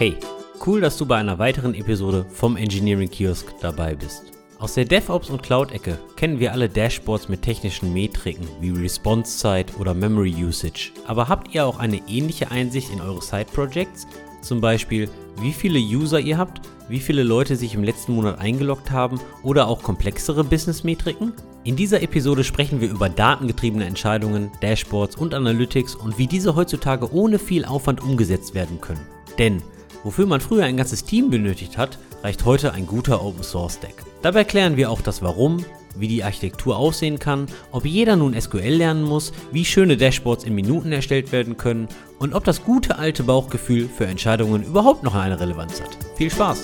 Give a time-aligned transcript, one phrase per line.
[0.00, 0.16] Hey,
[0.64, 4.32] cool, dass du bei einer weiteren Episode vom Engineering Kiosk dabei bist.
[4.58, 9.92] Aus der DevOps und Cloud-Ecke kennen wir alle Dashboards mit technischen Metriken wie Response-Zeit oder
[9.92, 10.92] Memory Usage.
[11.06, 14.06] Aber habt ihr auch eine ähnliche Einsicht in eure Side-Projects?
[14.40, 18.90] Zum Beispiel, wie viele User ihr habt, wie viele Leute sich im letzten Monat eingeloggt
[18.90, 21.34] haben oder auch komplexere Business-Metriken?
[21.64, 27.12] In dieser Episode sprechen wir über datengetriebene Entscheidungen, Dashboards und Analytics und wie diese heutzutage
[27.12, 29.06] ohne viel Aufwand umgesetzt werden können.
[29.38, 29.62] Denn
[30.04, 34.04] wofür man früher ein ganzes Team benötigt hat, reicht heute ein guter Open Source Stack.
[34.22, 35.64] Dabei klären wir auch das Warum,
[35.96, 40.54] wie die Architektur aussehen kann, ob jeder nun SQL lernen muss, wie schöne Dashboards in
[40.54, 45.40] Minuten erstellt werden können und ob das gute alte Bauchgefühl für Entscheidungen überhaupt noch eine
[45.40, 45.96] Relevanz hat.
[46.16, 46.62] Viel Spaß!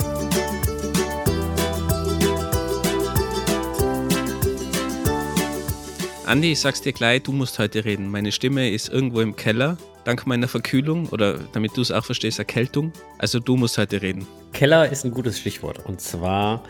[6.26, 8.10] Andi, ich sag's dir gleich, du musst heute reden.
[8.10, 12.40] Meine Stimme ist irgendwo im Keller, dank meiner Verkühlung oder damit du es auch verstehst,
[12.40, 12.92] Erkältung.
[13.18, 14.26] Also du musst heute reden.
[14.52, 15.86] Keller ist ein gutes Stichwort.
[15.86, 16.64] Und zwar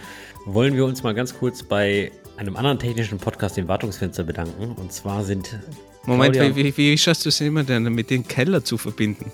[0.44, 4.72] wollen wir uns mal ganz kurz bei einem anderen technischen Podcast, dem Wartungsfenster, bedanken.
[4.72, 5.58] Und zwar sind.
[6.04, 9.32] Moment, wie, wie, wie schaffst du es immer denn, mit dem Keller zu verbinden?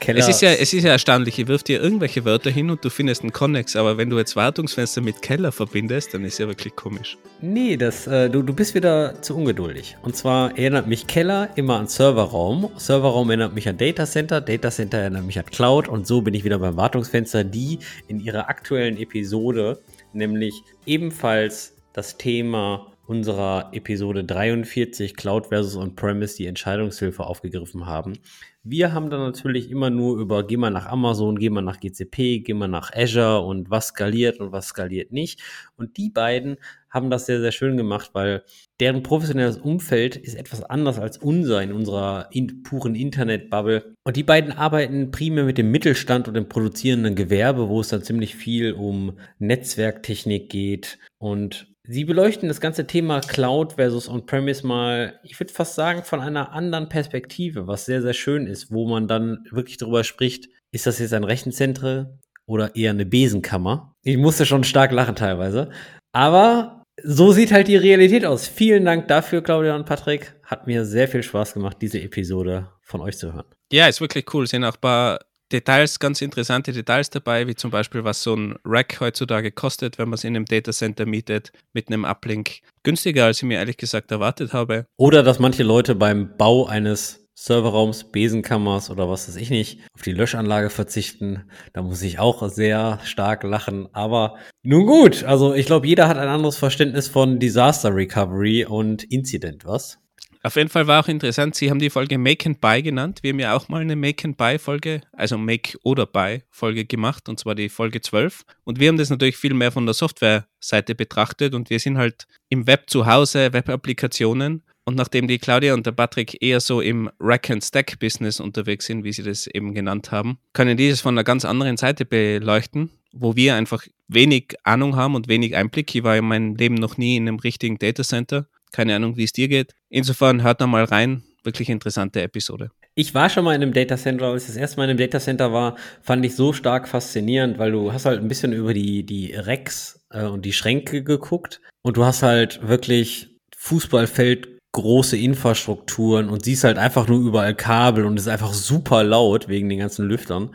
[0.00, 2.84] Keller, Es ist, ja, es ist ja erstaunlich, ich wirf dir irgendwelche Wörter hin und
[2.84, 6.48] du findest einen Connex, aber wenn du jetzt Wartungsfenster mit Keller verbindest, dann ist ja
[6.48, 7.18] wirklich komisch.
[7.42, 9.96] Nee, das, äh, du, du bist wieder zu ungeduldig.
[10.02, 12.70] Und zwar erinnert mich Keller immer an Serverraum.
[12.76, 14.40] Serverraum erinnert mich an Datacenter.
[14.40, 15.88] Datacenter erinnert mich an Cloud.
[15.88, 17.78] Und so bin ich wieder beim Wartungsfenster, die
[18.08, 19.80] in ihrer aktuellen Episode,
[20.12, 20.54] nämlich
[20.86, 28.20] ebenfalls das Thema unserer Episode 43 Cloud versus On-Premise die Entscheidungshilfe aufgegriffen haben.
[28.62, 32.38] Wir haben dann natürlich immer nur über, geh mal nach Amazon, geh mal nach GCP,
[32.38, 35.40] geh mal nach Azure und was skaliert und was skaliert nicht.
[35.76, 38.44] Und die beiden haben das sehr, sehr schön gemacht, weil
[38.78, 43.96] deren professionelles Umfeld ist etwas anders als unser in unserer in, puren Internetbubble.
[44.04, 48.04] Und die beiden arbeiten primär mit dem Mittelstand und dem produzierenden Gewerbe, wo es dann
[48.04, 55.18] ziemlich viel um Netzwerktechnik geht und Sie beleuchten das ganze Thema Cloud versus On-Premise mal,
[55.22, 59.08] ich würde fast sagen, von einer anderen Perspektive, was sehr, sehr schön ist, wo man
[59.08, 63.94] dann wirklich darüber spricht, ist das jetzt ein Rechenzentrum oder eher eine Besenkammer?
[64.02, 65.70] Ich musste schon stark lachen teilweise.
[66.12, 68.46] Aber so sieht halt die Realität aus.
[68.46, 70.34] Vielen Dank dafür, Claudia und Patrick.
[70.44, 73.46] Hat mir sehr viel Spaß gemacht, diese Episode von euch zu hören.
[73.72, 74.44] Ja, ist wirklich cool.
[74.44, 75.20] Es sind auch ein paar
[75.52, 80.08] Details, ganz interessante Details dabei, wie zum Beispiel, was so ein Rack heutzutage kostet, wenn
[80.08, 82.60] man es in einem Datacenter mietet, mit einem Uplink.
[82.82, 84.86] Günstiger, als ich mir ehrlich gesagt erwartet habe.
[84.96, 90.02] Oder dass manche Leute beim Bau eines Serverraums, Besenkammers oder was weiß ich nicht, auf
[90.02, 91.44] die Löschanlage verzichten.
[91.72, 93.88] Da muss ich auch sehr stark lachen.
[93.94, 99.04] Aber nun gut, also ich glaube, jeder hat ein anderes Verständnis von Disaster Recovery und
[99.04, 99.98] Incident, was?
[100.42, 103.18] Auf jeden Fall war auch interessant, Sie haben die Folge Make and Buy genannt.
[103.22, 106.86] Wir haben ja auch mal eine Make and Buy Folge, also Make oder Buy Folge
[106.86, 108.44] gemacht, und zwar die Folge 12.
[108.64, 112.26] Und wir haben das natürlich viel mehr von der Software-Seite betrachtet und wir sind halt
[112.48, 114.62] im Web zu Hause, Web-Applikationen.
[114.84, 119.22] Und nachdem die Claudia und der Patrick eher so im Rack-and-Stack-Business unterwegs sind, wie sie
[119.22, 123.56] das eben genannt haben, können die das von einer ganz anderen Seite beleuchten, wo wir
[123.56, 125.94] einfach wenig Ahnung haben und wenig Einblick.
[125.94, 128.46] Ich war in meinem Leben noch nie in einem richtigen Datacenter.
[128.72, 129.72] Keine Ahnung, wie es dir geht.
[129.88, 131.22] Insofern hört da mal rein.
[131.42, 132.70] Wirklich interessante Episode.
[132.94, 135.52] Ich war schon mal in einem Datacenter, als ich das erste Mal in einem Datacenter
[135.52, 139.32] war, fand ich so stark faszinierend, weil du hast halt ein bisschen über die, die
[139.34, 146.44] Racks äh, und die Schränke geguckt und du hast halt wirklich Fußballfeld große Infrastrukturen und
[146.44, 150.06] siehst halt einfach nur überall Kabel und es ist einfach super laut wegen den ganzen
[150.06, 150.54] Lüftern.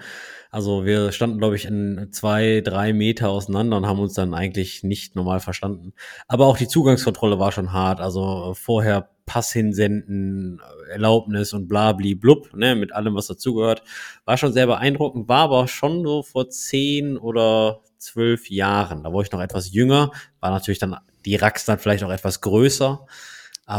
[0.55, 4.83] Also wir standen, glaube ich, in zwei, drei Meter auseinander und haben uns dann eigentlich
[4.83, 5.91] nicht normal verstanden.
[6.29, 7.99] Aber auch die Zugangskontrolle war schon hart.
[7.99, 13.83] Also vorher Pass hinsenden, Erlaubnis und blabli blub, ne, mit allem, was dazugehört.
[14.23, 19.03] War schon sehr beeindruckend, war aber schon so vor zehn oder zwölf Jahren.
[19.03, 20.95] Da war ich noch etwas jünger, war natürlich dann
[21.25, 23.05] die Racks dann vielleicht auch etwas größer.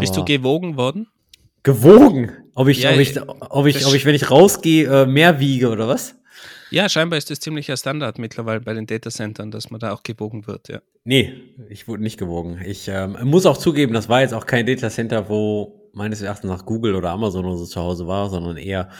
[0.01, 1.07] Bist du gewogen worden?
[1.63, 2.33] gewogen?
[2.55, 5.69] Ob ich, Ja, ob ich, ob ich, ob ich, wenn ich rausgehe, äh, mehr wiege
[5.69, 6.16] oder was?
[6.71, 10.47] Ja, scheinbar ist das ziemlicher Standard mittlerweile bei den Datacentern, dass man da auch gewogen
[10.47, 10.81] wird, ja.
[11.05, 11.33] Nee,
[11.69, 12.61] ich wurde nicht gewogen.
[12.65, 16.67] Ich ähm, muss auch zugeben, das war jetzt auch kein Datacenter, wo meines Erachtens nach
[16.67, 18.91] Google oder Amazon oder so zu Hause war, sondern eher,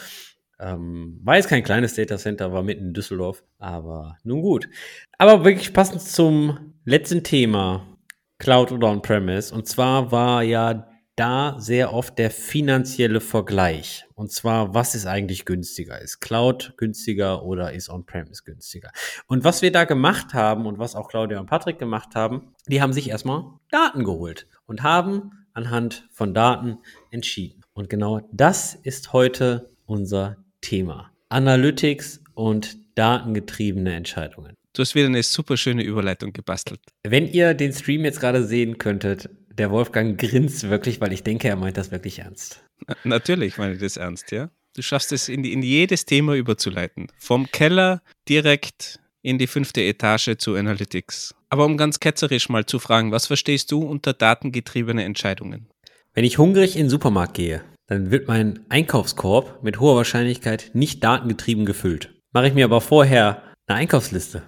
[0.59, 3.43] ähm, war jetzt kein kleines Datacenter, war mitten in Düsseldorf.
[3.59, 4.69] Aber nun gut.
[5.17, 7.97] Aber wirklich passend zum letzten Thema,
[8.39, 9.53] Cloud oder On-Premise.
[9.53, 14.05] Und zwar war ja da sehr oft der finanzielle Vergleich.
[14.13, 15.99] Und zwar, was ist eigentlich günstiger?
[15.99, 18.91] Ist Cloud günstiger oder ist On-Premise günstiger?
[19.27, 22.81] Und was wir da gemacht haben und was auch Claudia und Patrick gemacht haben, die
[22.81, 26.77] haben sich erstmal Daten geholt und haben anhand von Daten
[27.09, 27.63] entschieden.
[27.73, 31.11] Und genau das ist heute unser Thema.
[31.29, 34.53] Analytics und datengetriebene Entscheidungen.
[34.73, 36.79] Du hast wieder eine super schöne Überleitung gebastelt.
[37.03, 41.47] Wenn ihr den Stream jetzt gerade sehen könntet, der Wolfgang grinst wirklich, weil ich denke,
[41.47, 42.63] er meint das wirklich ernst.
[43.03, 44.49] Natürlich meine ich das ernst, ja.
[44.75, 47.07] Du schaffst es in, in jedes Thema überzuleiten.
[47.17, 51.33] Vom Keller direkt in die fünfte Etage zu Analytics.
[51.49, 55.67] Aber um ganz ketzerisch mal zu fragen, was verstehst du unter datengetriebene Entscheidungen?
[56.13, 61.03] Wenn ich hungrig in den Supermarkt gehe, dann wird mein Einkaufskorb mit hoher Wahrscheinlichkeit nicht
[61.03, 62.13] datengetrieben gefüllt.
[62.31, 64.43] Mache ich mir aber vorher eine Einkaufsliste,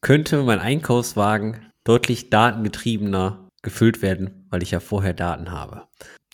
[0.00, 5.82] könnte mein Einkaufswagen deutlich datengetriebener gefüllt werden, weil ich ja vorher Daten habe.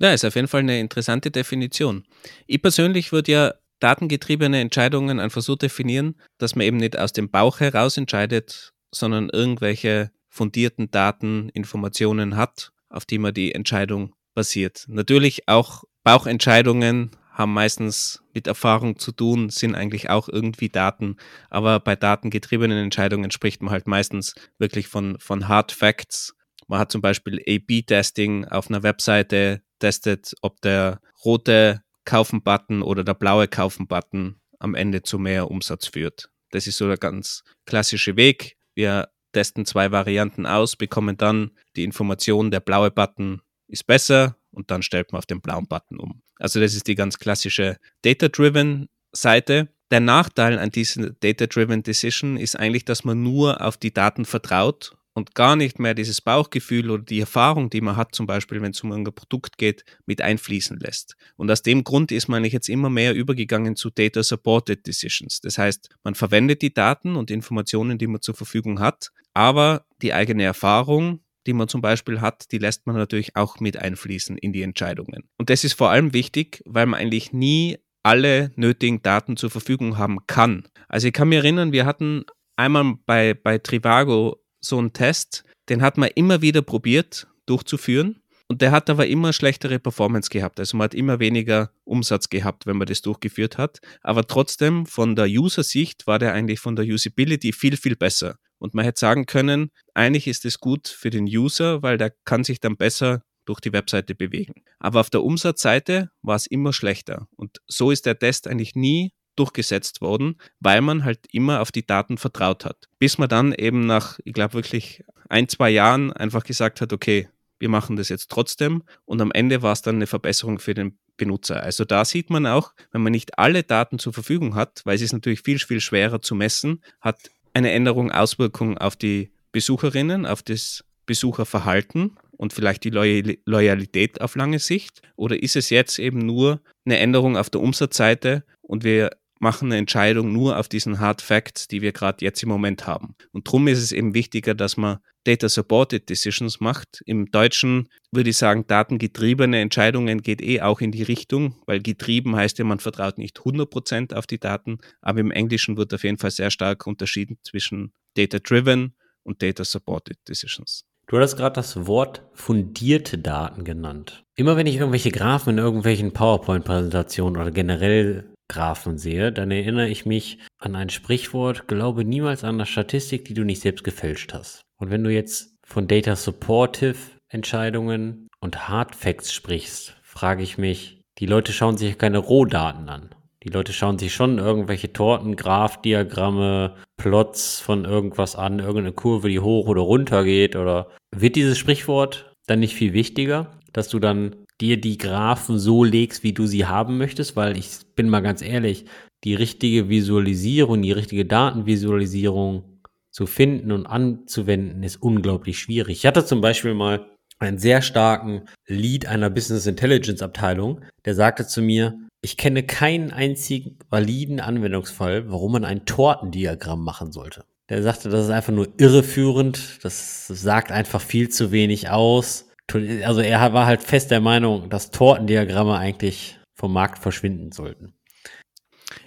[0.00, 2.04] Ja, ist auf jeden Fall eine interessante Definition.
[2.46, 7.30] Ich persönlich würde ja datengetriebene Entscheidungen einfach so definieren, dass man eben nicht aus dem
[7.30, 14.84] Bauch heraus entscheidet, sondern irgendwelche fundierten Daten, Informationen hat, auf die man die Entscheidung basiert.
[14.88, 21.16] Natürlich auch Bauchentscheidungen haben meistens mit Erfahrung zu tun, sind eigentlich auch irgendwie Daten,
[21.50, 26.34] aber bei datengetriebenen Entscheidungen spricht man halt meistens wirklich von, von Hard Facts.
[26.66, 33.14] Man hat zum Beispiel A-B-Testing auf einer Webseite, testet, ob der rote Kaufen-Button oder der
[33.14, 36.30] blaue Kaufen-Button am Ende zu mehr Umsatz führt.
[36.50, 38.56] Das ist so der ganz klassische Weg.
[38.74, 44.70] Wir testen zwei Varianten aus, bekommen dann die Information, der blaue Button ist besser und
[44.70, 46.22] dann stellt man auf den blauen Button um.
[46.36, 49.68] Also das ist die ganz klassische Data-Driven Seite.
[49.90, 54.96] Der Nachteil an dieser Data-Driven Decision ist eigentlich, dass man nur auf die Daten vertraut
[55.14, 58.72] und gar nicht mehr dieses Bauchgefühl oder die Erfahrung, die man hat, zum Beispiel, wenn
[58.72, 61.16] es um ein Produkt geht, mit einfließen lässt.
[61.36, 65.40] Und aus dem Grund ist man jetzt immer mehr übergegangen zu Data Supported Decisions.
[65.40, 70.12] Das heißt, man verwendet die Daten und Informationen, die man zur Verfügung hat, aber die
[70.12, 74.52] eigene Erfahrung, die man zum Beispiel hat, die lässt man natürlich auch mit einfließen in
[74.52, 75.28] die Entscheidungen.
[75.38, 79.96] Und das ist vor allem wichtig, weil man eigentlich nie alle nötigen Daten zur Verfügung
[79.98, 80.64] haben kann.
[80.88, 82.24] Also ich kann mich erinnern, wir hatten
[82.56, 88.20] einmal bei, bei Trivago so einen Test, den hat man immer wieder probiert durchzuführen.
[88.46, 90.60] Und der hat aber immer schlechtere Performance gehabt.
[90.60, 93.80] Also man hat immer weniger Umsatz gehabt, wenn man das durchgeführt hat.
[94.02, 98.36] Aber trotzdem, von der User-Sicht war der eigentlich von der Usability viel, viel besser.
[98.58, 102.44] Und man hätte sagen können, eigentlich ist es gut für den User, weil der kann
[102.44, 104.62] sich dann besser durch die Webseite bewegen.
[104.78, 107.28] Aber auf der Umsatzseite war es immer schlechter.
[107.36, 111.86] Und so ist der Test eigentlich nie durchgesetzt worden, weil man halt immer auf die
[111.86, 112.88] Daten vertraut hat.
[112.98, 117.28] Bis man dann eben nach, ich glaube wirklich ein, zwei Jahren einfach gesagt hat, okay,
[117.58, 120.98] wir machen das jetzt trotzdem und am Ende war es dann eine Verbesserung für den
[121.16, 121.62] Benutzer.
[121.62, 125.02] Also da sieht man auch, wenn man nicht alle Daten zur Verfügung hat, weil es
[125.02, 130.42] ist natürlich viel, viel schwerer zu messen, hat eine Änderung Auswirkungen auf die Besucherinnen, auf
[130.42, 135.02] das Besucherverhalten und vielleicht die Loyalität auf lange Sicht?
[135.16, 139.10] Oder ist es jetzt eben nur eine Änderung auf der Umsatzseite und wir
[139.44, 143.14] machen eine Entscheidung nur auf diesen Hard Facts, die wir gerade jetzt im Moment haben.
[143.30, 147.02] Und darum ist es eben wichtiger, dass man Data Supported Decisions macht.
[147.04, 152.34] Im Deutschen würde ich sagen, datengetriebene Entscheidungen geht eh auch in die Richtung, weil getrieben
[152.34, 156.18] heißt ja, man vertraut nicht 100% auf die Daten, aber im Englischen wird auf jeden
[156.18, 158.94] Fall sehr stark unterschieden zwischen Data Driven
[159.24, 160.84] und Data Supported Decisions.
[161.06, 164.24] Du hattest gerade das Wort fundierte Daten genannt.
[164.36, 170.06] Immer wenn ich irgendwelche Graphen in irgendwelchen PowerPoint-Präsentationen oder generell Graphen sehe, dann erinnere ich
[170.06, 174.62] mich an ein Sprichwort, glaube niemals an eine Statistik, die du nicht selbst gefälscht hast.
[174.78, 176.96] Und wenn du jetzt von Data Supportive
[177.28, 183.10] Entscheidungen und Hard Facts sprichst, frage ich mich, die Leute schauen sich keine Rohdaten an.
[183.42, 189.40] Die Leute schauen sich schon irgendwelche Torten, Graphdiagramme, Plots von irgendwas an, irgendeine Kurve, die
[189.40, 194.36] hoch oder runter geht oder wird dieses Sprichwort dann nicht viel wichtiger, dass du dann
[194.60, 198.42] dir die Graphen so legst, wie du sie haben möchtest, weil ich bin mal ganz
[198.42, 198.84] ehrlich,
[199.24, 202.64] die richtige Visualisierung, die richtige Datenvisualisierung
[203.10, 205.98] zu finden und anzuwenden, ist unglaublich schwierig.
[205.98, 207.06] Ich hatte zum Beispiel mal
[207.38, 213.12] einen sehr starken Lead einer Business Intelligence Abteilung, der sagte zu mir, ich kenne keinen
[213.12, 217.44] einzigen validen Anwendungsfall, warum man ein Tortendiagramm machen sollte.
[217.68, 223.20] Der sagte, das ist einfach nur irreführend, das sagt einfach viel zu wenig aus also
[223.20, 227.94] er war halt fest der Meinung, dass Tortendiagramme eigentlich vom Markt verschwinden sollten.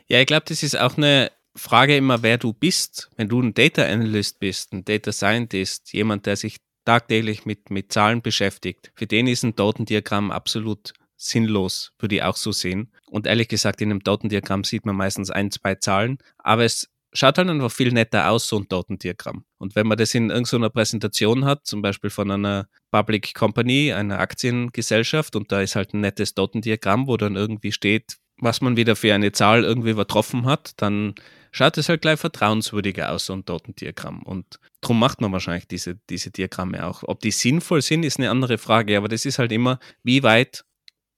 [0.07, 3.09] Ja, ich glaube, das ist auch eine Frage immer, wer du bist.
[3.17, 7.91] Wenn du ein Data Analyst bist, ein Data Scientist, jemand, der sich tagtäglich mit, mit
[7.91, 12.93] Zahlen beschäftigt, für den ist ein Tortendiagramm absolut sinnlos, würde ich auch so sehen.
[13.09, 17.38] Und ehrlich gesagt, in einem Tortendiagramm sieht man meistens ein, zwei Zahlen, aber es schaut
[17.38, 19.43] halt einfach viel netter aus, so ein Datendiagramm.
[19.57, 24.19] Und wenn man das in irgendeiner Präsentation hat, zum Beispiel von einer Public Company, einer
[24.19, 28.95] Aktiengesellschaft, und da ist halt ein nettes Datendiagramm, wo dann irgendwie steht, was man wieder
[28.95, 31.15] für eine Zahl irgendwie übertroffen hat, dann
[31.51, 34.21] schaut es halt gleich vertrauenswürdiger aus, so ein Datendiagramm.
[34.24, 37.03] Und darum macht man wahrscheinlich diese, diese Diagramme auch.
[37.03, 40.65] Ob die sinnvoll sind, ist eine andere Frage, aber das ist halt immer, wie weit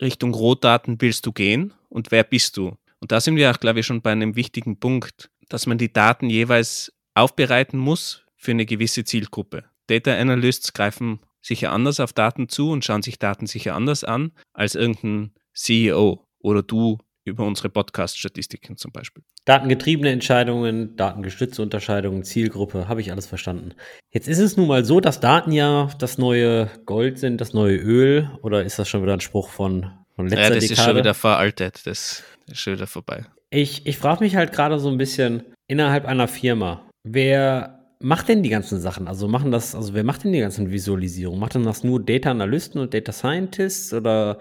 [0.02, 2.78] Richtung Rohdaten willst du gehen und wer bist du?
[3.02, 5.92] Und da sind wir auch, glaube ich, schon bei einem wichtigen Punkt, dass man die
[5.92, 9.66] Daten jeweils aufbereiten muss für eine gewisse Zielgruppe.
[9.88, 14.32] Data Analysts greifen sicher anders auf Daten zu und schauen sich Daten sicher anders an
[14.54, 19.24] als irgendein CEO oder du über unsere Podcast-Statistiken zum Beispiel.
[19.46, 23.74] Datengetriebene Entscheidungen, datengestützte Unterscheidungen, Zielgruppe, habe ich alles verstanden.
[24.12, 27.78] Jetzt ist es nun mal so, dass Daten ja das neue Gold sind, das neue
[27.78, 30.74] Öl, oder ist das schon wieder ein Spruch von, von letzter Ja, das Dekade?
[30.74, 33.26] ist schon wieder veraltet, das ist schon wieder vorbei.
[33.52, 38.44] Ich, ich frage mich halt gerade so ein bisschen innerhalb einer Firma, wer macht denn
[38.44, 39.08] die ganzen Sachen?
[39.08, 41.40] Also machen das, also wer macht denn die ganzen Visualisierungen?
[41.40, 44.40] Macht denn das nur Data Analysten und Data Scientists oder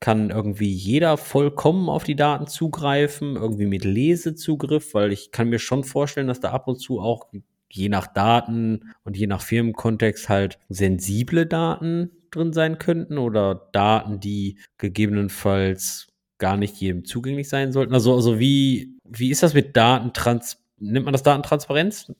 [0.00, 5.58] kann irgendwie jeder vollkommen auf die Daten zugreifen, irgendwie mit Lesezugriff, weil ich kann mir
[5.58, 7.28] schon vorstellen, dass da ab und zu auch
[7.70, 14.20] je nach Daten und je nach Firmenkontext halt sensible Daten drin sein könnten oder Daten,
[14.20, 16.09] die gegebenenfalls
[16.40, 17.94] gar nicht jedem zugänglich sein sollten.
[17.94, 22.12] Also, also wie, wie ist das mit Datentrans, nennt man das Datentransparenz?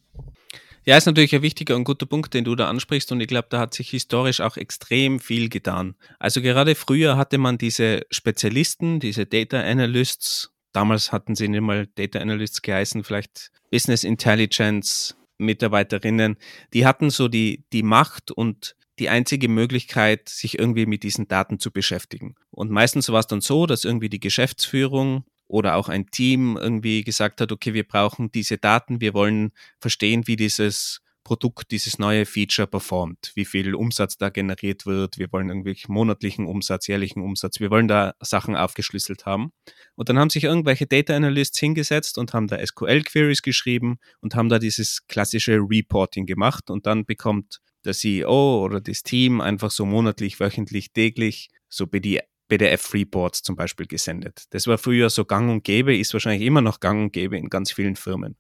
[0.85, 3.49] Ja, ist natürlich ein wichtiger und guter Punkt, den du da ansprichst und ich glaube,
[3.51, 5.95] da hat sich historisch auch extrem viel getan.
[6.19, 11.87] Also gerade früher hatte man diese Spezialisten, diese Data Analysts, damals hatten sie nicht mal
[11.97, 16.37] Data Analysts geheißen, vielleicht Business Intelligence Mitarbeiterinnen,
[16.73, 21.59] die hatten so die, die Macht und die einzige Möglichkeit, sich irgendwie mit diesen Daten
[21.59, 22.37] zu beschäftigen.
[22.51, 27.03] Und meistens war es dann so, dass irgendwie die Geschäftsführung oder auch ein Team irgendwie
[27.03, 32.27] gesagt hat, okay, wir brauchen diese Daten, wir wollen verstehen, wie dieses Produkt, dieses neue
[32.27, 37.61] Feature performt, wie viel Umsatz da generiert wird, wir wollen irgendwie monatlichen Umsatz, jährlichen Umsatz,
[37.61, 39.53] wir wollen da Sachen aufgeschlüsselt haben.
[39.97, 44.49] Und dann haben sich irgendwelche Data Analysts hingesetzt und haben da SQL-Queries geschrieben und haben
[44.49, 49.85] da dieses klassische Reporting gemacht und dann bekommt der CEO oder das Team einfach so
[49.87, 54.45] monatlich, wöchentlich, täglich so PDF-Reports zum Beispiel gesendet.
[54.51, 57.49] Das war früher so gang und gäbe, ist wahrscheinlich immer noch gang und gäbe in
[57.49, 58.37] ganz vielen Firmen.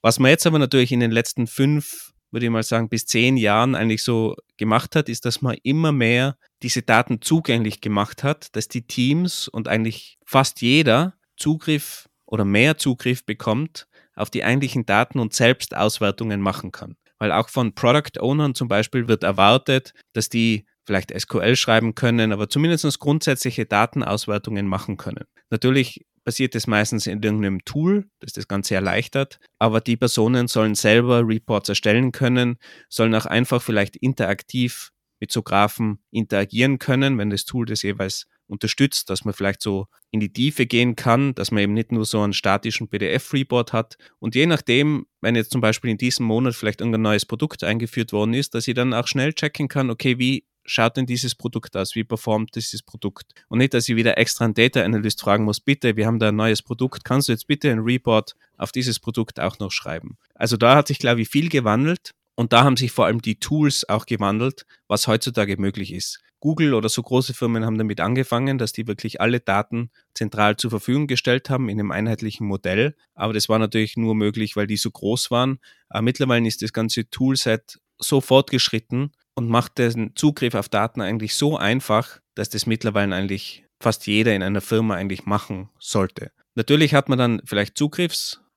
[0.00, 3.36] Was man jetzt aber natürlich in den letzten fünf, würde ich mal sagen, bis zehn
[3.36, 8.54] Jahren eigentlich so gemacht hat, ist, dass man immer mehr diese Daten zugänglich gemacht hat,
[8.56, 14.86] dass die Teams und eigentlich fast jeder Zugriff oder mehr Zugriff bekommt auf die eigentlichen
[14.86, 16.96] Daten und selbst Auswertungen machen kann.
[17.22, 22.32] Weil auch von Product Ownern zum Beispiel wird erwartet, dass die vielleicht SQL schreiben können,
[22.32, 25.26] aber zumindest grundsätzliche Datenauswertungen machen können.
[25.48, 30.74] Natürlich passiert es meistens in irgendeinem Tool, das das Ganze erleichtert, aber die Personen sollen
[30.74, 32.56] selber Reports erstellen können,
[32.88, 38.26] sollen auch einfach vielleicht interaktiv mit so Graphen interagieren können, wenn das Tool das jeweils
[38.52, 42.04] unterstützt, dass man vielleicht so in die Tiefe gehen kann, dass man eben nicht nur
[42.04, 43.96] so einen statischen PDF-Report hat.
[44.20, 48.12] Und je nachdem, wenn jetzt zum Beispiel in diesem Monat vielleicht irgendein neues Produkt eingeführt
[48.12, 51.76] worden ist, dass ich dann auch schnell checken kann, okay, wie schaut denn dieses Produkt
[51.76, 51.94] aus?
[51.94, 53.32] Wie performt dieses Produkt?
[53.48, 56.28] Und nicht, dass ich wieder extra einen Data Analyst fragen muss, bitte, wir haben da
[56.28, 60.18] ein neues Produkt, kannst du jetzt bitte einen Report auf dieses Produkt auch noch schreiben?
[60.34, 63.40] Also da hat sich, glaube ich, viel gewandelt und da haben sich vor allem die
[63.40, 66.20] Tools auch gewandelt, was heutzutage möglich ist.
[66.42, 70.70] Google oder so große Firmen haben damit angefangen, dass die wirklich alle Daten zentral zur
[70.70, 72.96] Verfügung gestellt haben in einem einheitlichen Modell.
[73.14, 75.60] Aber das war natürlich nur möglich, weil die so groß waren.
[75.88, 81.36] Aber mittlerweile ist das ganze Toolset so fortgeschritten und macht den Zugriff auf Daten eigentlich
[81.36, 86.32] so einfach, dass das mittlerweile eigentlich fast jeder in einer Firma eigentlich machen sollte.
[86.56, 87.76] Natürlich hat man dann vielleicht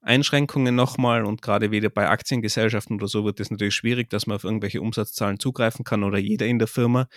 [0.05, 4.35] Zugriffseinschränkungen nochmal und gerade wieder bei Aktiengesellschaften oder so wird es natürlich schwierig, dass man
[4.35, 7.07] auf irgendwelche Umsatzzahlen zugreifen kann oder jeder in der Firma.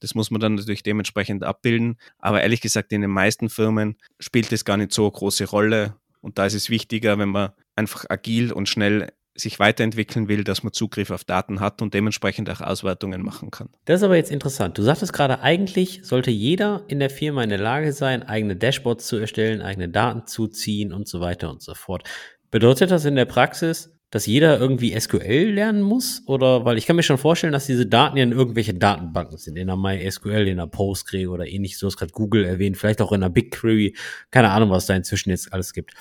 [0.00, 1.98] Das muss man dann natürlich dementsprechend abbilden.
[2.18, 5.96] Aber ehrlich gesagt, in den meisten Firmen spielt es gar nicht so eine große Rolle.
[6.20, 10.62] Und da ist es wichtiger, wenn man einfach agil und schnell sich weiterentwickeln will, dass
[10.62, 13.68] man Zugriff auf Daten hat und dementsprechend auch Auswertungen machen kann.
[13.84, 14.76] Das ist aber jetzt interessant.
[14.76, 19.06] Du sagtest gerade, eigentlich sollte jeder in der Firma in der Lage sein, eigene Dashboards
[19.06, 22.02] zu erstellen, eigene Daten zu ziehen und so weiter und so fort.
[22.50, 26.22] Bedeutet das in der Praxis, dass jeder irgendwie SQL lernen muss?
[26.26, 29.56] Oder, weil ich kann mir schon vorstellen, dass diese Daten ja in irgendwelche Datenbanken sind,
[29.56, 31.78] in der MySQL, in der Postgre oder ähnlich.
[31.78, 33.94] Du hast gerade Google erwähnt, vielleicht auch in der BigQuery.
[34.30, 35.92] Keine Ahnung, was da inzwischen jetzt alles gibt.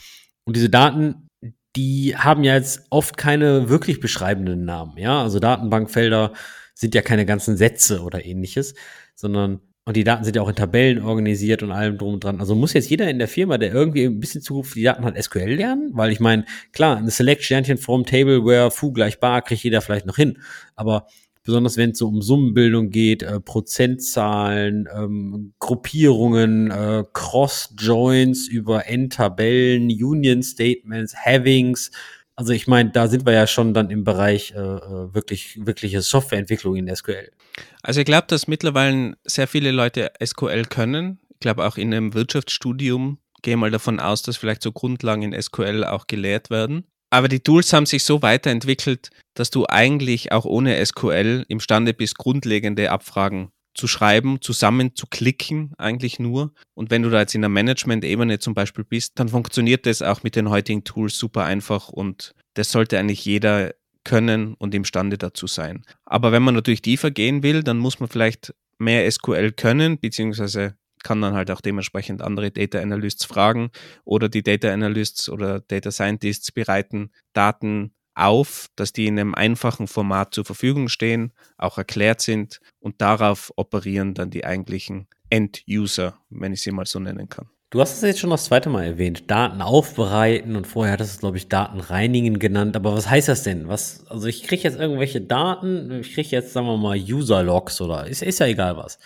[0.45, 1.27] Und diese Daten
[1.77, 5.21] die haben ja jetzt oft keine wirklich beschreibenden Namen, ja.
[5.21, 6.33] Also Datenbankfelder
[6.73, 8.73] sind ja keine ganzen Sätze oder ähnliches,
[9.15, 12.41] sondern und die Daten sind ja auch in Tabellen organisiert und allem drum und dran.
[12.41, 15.17] Also muss jetzt jeder in der Firma, der irgendwie ein bisschen Zugriff die Daten hat,
[15.17, 15.91] SQL lernen?
[15.93, 19.79] Weil ich meine, klar, eine Select Sternchen from Table where foo gleich bar kriegt jeder
[19.79, 20.39] vielleicht noch hin.
[20.75, 21.07] Aber
[21.45, 29.83] besonders wenn es so um Summenbildung geht, äh, Prozentzahlen, ähm, Gruppierungen, äh, Cross-Joins über Endtabellen,
[29.83, 31.91] Union-Statements, Havings.
[32.37, 36.01] Also ich meine, da sind wir ja schon dann im Bereich äh, äh wirklich wirkliche
[36.01, 37.31] Softwareentwicklung in SQL.
[37.81, 41.19] Also ich glaube, dass mittlerweile sehr viele Leute SQL können.
[41.29, 45.41] Ich glaube auch in einem Wirtschaftsstudium gehe mal davon aus, dass vielleicht so Grundlagen in
[45.41, 46.85] SQL auch gelehrt werden.
[47.09, 52.17] Aber die Tools haben sich so weiterentwickelt, dass du eigentlich auch ohne SQL imstande bist,
[52.17, 56.53] grundlegende Abfragen zu schreiben, zusammen zu klicken, eigentlich nur.
[56.73, 60.23] Und wenn du da jetzt in der Management-Ebene zum Beispiel bist, dann funktioniert das auch
[60.23, 65.47] mit den heutigen Tools super einfach und das sollte eigentlich jeder können und imstande dazu
[65.47, 65.83] sein.
[66.05, 70.75] Aber wenn man natürlich tiefer gehen will, dann muss man vielleicht mehr SQL können, beziehungsweise
[71.03, 73.69] kann dann halt auch dementsprechend andere Data Analysts fragen
[74.03, 79.87] oder die Data Analysts oder Data Scientists bereiten Daten auf, dass die in einem einfachen
[79.87, 86.53] Format zur Verfügung stehen, auch erklärt sind und darauf operieren dann die eigentlichen End-User, wenn
[86.53, 87.49] ich sie mal so nennen kann.
[87.69, 91.15] Du hast es jetzt schon das zweite Mal erwähnt, Daten aufbereiten und vorher hattest du
[91.15, 92.77] es, glaube ich, Daten reinigen genannt.
[92.77, 93.67] Aber was heißt das denn?
[93.67, 98.07] Was, also ich kriege jetzt irgendwelche Daten, ich kriege jetzt, sagen wir mal, User-Logs oder
[98.07, 98.99] ist, ist ja egal was.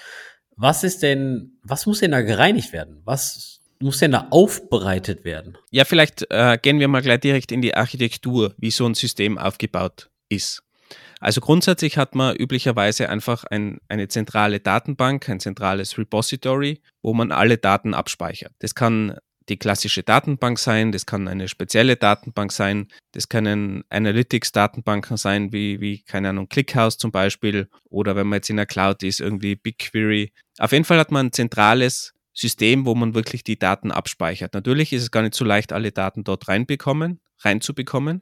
[0.55, 3.01] Was ist denn, was muss denn da gereinigt werden?
[3.03, 5.57] Was muss denn da aufbereitet werden?
[5.71, 9.37] Ja, vielleicht äh, gehen wir mal gleich direkt in die Architektur, wie so ein System
[9.37, 10.63] aufgebaut ist.
[11.19, 17.31] Also grundsätzlich hat man üblicherweise einfach ein, eine zentrale Datenbank, ein zentrales Repository, wo man
[17.31, 18.53] alle Daten abspeichert.
[18.59, 19.15] Das kann
[19.49, 25.81] die klassische Datenbank sein, das kann eine spezielle Datenbank sein, das können Analytics-Datenbanken sein, wie,
[25.81, 29.55] wie, keine Ahnung, ClickHouse zum Beispiel, oder wenn man jetzt in der Cloud ist, irgendwie
[29.55, 30.31] BigQuery.
[30.57, 34.53] Auf jeden Fall hat man ein zentrales System, wo man wirklich die Daten abspeichert.
[34.53, 38.21] Natürlich ist es gar nicht so leicht, alle Daten dort reinbekommen, reinzubekommen.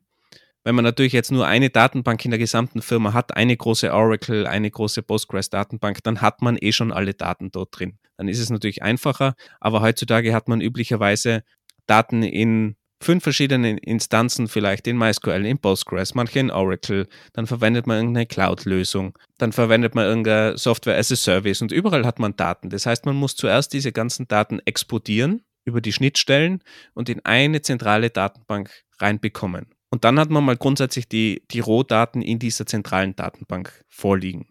[0.63, 4.45] Wenn man natürlich jetzt nur eine Datenbank in der gesamten Firma hat, eine große Oracle,
[4.45, 7.97] eine große Postgres-Datenbank, dann hat man eh schon alle Daten dort drin.
[8.17, 11.43] Dann ist es natürlich einfacher, aber heutzutage hat man üblicherweise
[11.85, 17.87] Daten in fünf verschiedenen Instanzen, vielleicht in MySQL, in Postgres, manche in Oracle, dann verwendet
[17.87, 22.35] man irgendeine Cloud-Lösung, dann verwendet man irgendeine Software as a Service und überall hat man
[22.35, 22.69] Daten.
[22.69, 27.61] Das heißt, man muss zuerst diese ganzen Daten exportieren über die Schnittstellen und in eine
[27.61, 29.67] zentrale Datenbank reinbekommen.
[29.91, 34.47] Und dann hat man mal grundsätzlich die, die Rohdaten in dieser zentralen Datenbank vorliegen.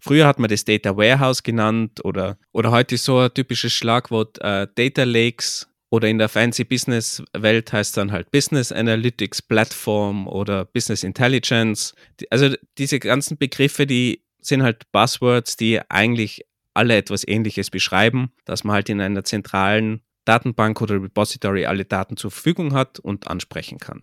[0.00, 4.66] Früher hat man das Data Warehouse genannt oder, oder heute so ein typisches Schlagwort äh,
[4.74, 10.64] Data Lakes oder in der Fancy Business Welt heißt dann halt Business Analytics Platform oder
[10.64, 11.94] Business Intelligence.
[12.30, 18.64] Also diese ganzen Begriffe, die sind halt Buzzwords, die eigentlich alle etwas Ähnliches beschreiben, dass
[18.64, 23.78] man halt in einer zentralen Datenbank oder Repository alle Daten zur Verfügung hat und ansprechen
[23.78, 24.02] kann.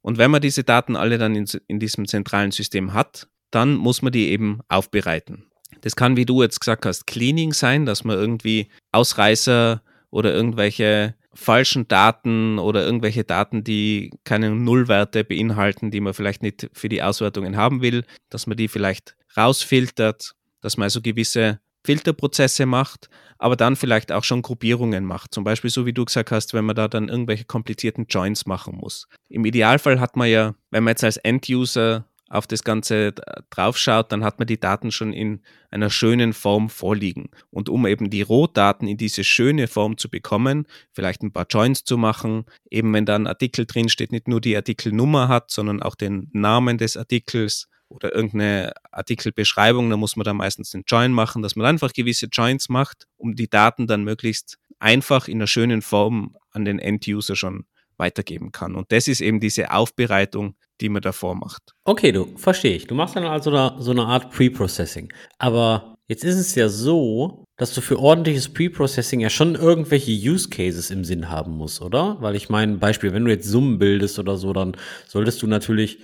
[0.00, 4.00] Und wenn man diese Daten alle dann in, in diesem zentralen System hat, dann muss
[4.00, 5.46] man die eben aufbereiten.
[5.80, 9.82] Das kann, wie du jetzt gesagt hast, Cleaning sein, dass man irgendwie Ausreißer
[10.16, 16.70] oder irgendwelche falschen Daten oder irgendwelche Daten, die keine Nullwerte beinhalten, die man vielleicht nicht
[16.72, 22.64] für die Auswertungen haben will, dass man die vielleicht rausfiltert, dass man also gewisse Filterprozesse
[22.64, 25.34] macht, aber dann vielleicht auch schon Gruppierungen macht.
[25.34, 28.74] Zum Beispiel, so wie du gesagt hast, wenn man da dann irgendwelche komplizierten Joins machen
[28.74, 29.08] muss.
[29.28, 33.12] Im Idealfall hat man ja, wenn man jetzt als End-User auf das Ganze
[33.50, 37.30] draufschaut, dann hat man die Daten schon in einer schönen Form vorliegen.
[37.50, 41.84] Und um eben die Rohdaten in diese schöne Form zu bekommen, vielleicht ein paar Joins
[41.84, 45.82] zu machen, eben wenn da ein Artikel drin steht, nicht nur die Artikelnummer hat, sondern
[45.82, 51.12] auch den Namen des Artikels, oder irgendeine Artikelbeschreibung, da muss man dann meistens den Join
[51.12, 55.46] machen, dass man einfach gewisse Joins macht, um die Daten dann möglichst einfach in einer
[55.46, 57.64] schönen Form an den End-User schon
[57.98, 58.74] weitergeben kann.
[58.74, 61.74] Und das ist eben diese Aufbereitung, die man davor macht.
[61.84, 62.86] Okay, du, verstehe ich.
[62.86, 65.12] Du machst dann also da so eine Art Pre-Processing.
[65.38, 70.48] Aber jetzt ist es ja so, dass du für ordentliches Pre-Processing ja schon irgendwelche Use
[70.48, 72.18] Cases im Sinn haben musst, oder?
[72.20, 76.00] Weil ich meine, Beispiel, wenn du jetzt Summen bildest oder so, dann solltest du natürlich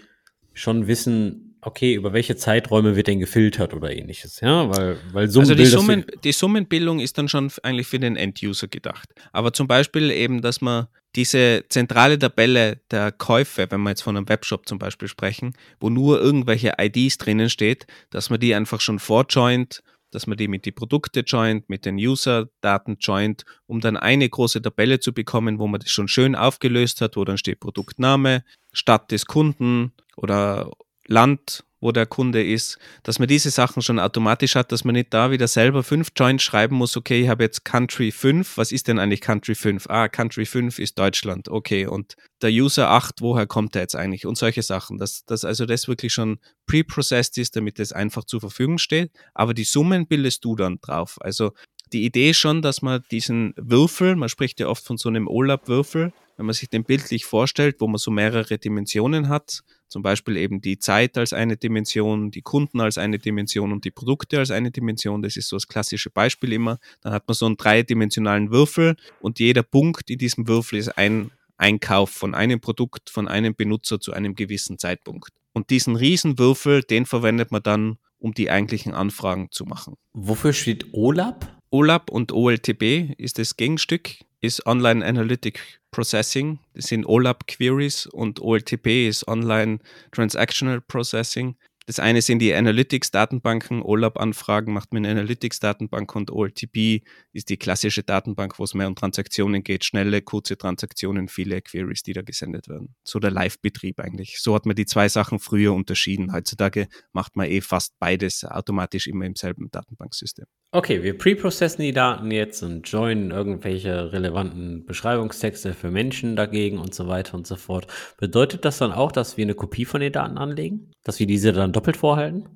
[0.55, 5.49] schon wissen, okay, über welche Zeiträume wird denn gefiltert oder ähnliches, ja, weil, weil Summen
[5.49, 9.09] Also die, Summen, die Summenbildung ist dann schon eigentlich für den End-User gedacht.
[9.33, 14.17] Aber zum Beispiel eben, dass man diese zentrale Tabelle der Käufe, wenn wir jetzt von
[14.17, 18.81] einem Webshop zum Beispiel sprechen, wo nur irgendwelche IDs drinnen steht, dass man die einfach
[18.81, 23.97] schon vorjoint, dass man die mit die Produkte joint, mit den User-Daten joint, um dann
[23.97, 27.61] eine große Tabelle zu bekommen, wo man das schon schön aufgelöst hat, wo dann steht
[27.61, 30.71] Produktname, Stadt des Kunden oder
[31.07, 35.13] Land, wo der Kunde ist, dass man diese Sachen schon automatisch hat, dass man nicht
[35.13, 38.87] da wieder selber fünf Joints schreiben muss, okay, ich habe jetzt Country 5, was ist
[38.87, 39.91] denn eigentlich Country 5?
[39.91, 44.27] Ah, Country 5 ist Deutschland, okay, und der User 8, woher kommt er jetzt eigentlich?
[44.27, 48.41] Und solche Sachen, dass, dass also das wirklich schon pre-processed ist, damit das einfach zur
[48.41, 51.19] Verfügung steht, aber die Summen bildest du dann drauf.
[51.21, 51.53] Also
[51.93, 56.13] die Idee schon, dass man diesen Würfel, man spricht ja oft von so einem OLAP-Würfel,
[56.37, 60.61] wenn man sich den bildlich vorstellt, wo man so mehrere Dimensionen hat, zum Beispiel eben
[60.61, 64.71] die Zeit als eine Dimension, die Kunden als eine Dimension und die Produkte als eine
[64.71, 68.97] Dimension, das ist so das klassische Beispiel immer, dann hat man so einen dreidimensionalen Würfel
[69.21, 74.01] und jeder Punkt in diesem Würfel ist ein Einkauf von einem Produkt, von einem Benutzer
[74.01, 75.31] zu einem gewissen Zeitpunkt.
[75.53, 79.95] Und diesen Riesenwürfel, den verwendet man dann, um die eigentlichen Anfragen zu machen.
[80.15, 81.62] Wofür steht OLAP?
[81.75, 84.11] OLAP und OLTB ist das Gegenstück,
[84.43, 86.59] ist Online Analytic Processing.
[86.75, 89.79] Das sind OLAP Queries und OLTP ist Online
[90.11, 91.57] Transactional Processing.
[91.87, 93.81] Das eine sind die Analytics-Datenbanken.
[93.81, 98.95] OLAP-Anfragen macht man in Analytics-Datenbank und OLTP ist die klassische Datenbank, wo es mehr um
[98.95, 99.87] Transaktionen geht.
[99.87, 102.95] Schnelle, kurze Transaktionen, viele Queries, die da gesendet werden.
[103.03, 104.43] So der Live-Betrieb eigentlich.
[104.43, 106.35] So hat man die zwei Sachen früher unterschieden.
[106.35, 110.45] Heutzutage macht man eh fast beides automatisch immer im selben Datenbanksystem.
[110.75, 116.95] Okay, wir preprocessen die Daten jetzt und joinen irgendwelche relevanten Beschreibungstexte für Menschen dagegen und
[116.95, 117.87] so weiter und so fort.
[118.17, 120.91] Bedeutet das dann auch, dass wir eine Kopie von den Daten anlegen?
[121.05, 122.49] Dass wir diese dann doppelt vorhalten?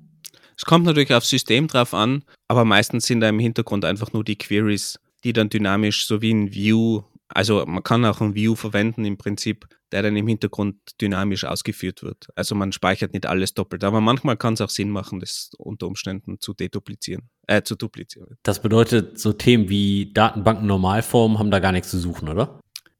[0.57, 4.23] Es kommt natürlich aufs System drauf an, aber meistens sind da im Hintergrund einfach nur
[4.23, 8.55] die Queries, die dann dynamisch so wie ein View, also man kann auch ein View
[8.55, 12.27] verwenden im Prinzip, der dann im Hintergrund dynamisch ausgeführt wird.
[12.35, 15.87] Also man speichert nicht alles doppelt, aber manchmal kann es auch Sinn machen, das unter
[15.87, 18.37] Umständen zu deduplizieren, äh, zu duplizieren.
[18.43, 22.59] Das bedeutet, so Themen wie Datenbanken Normalform haben da gar nichts zu suchen, oder?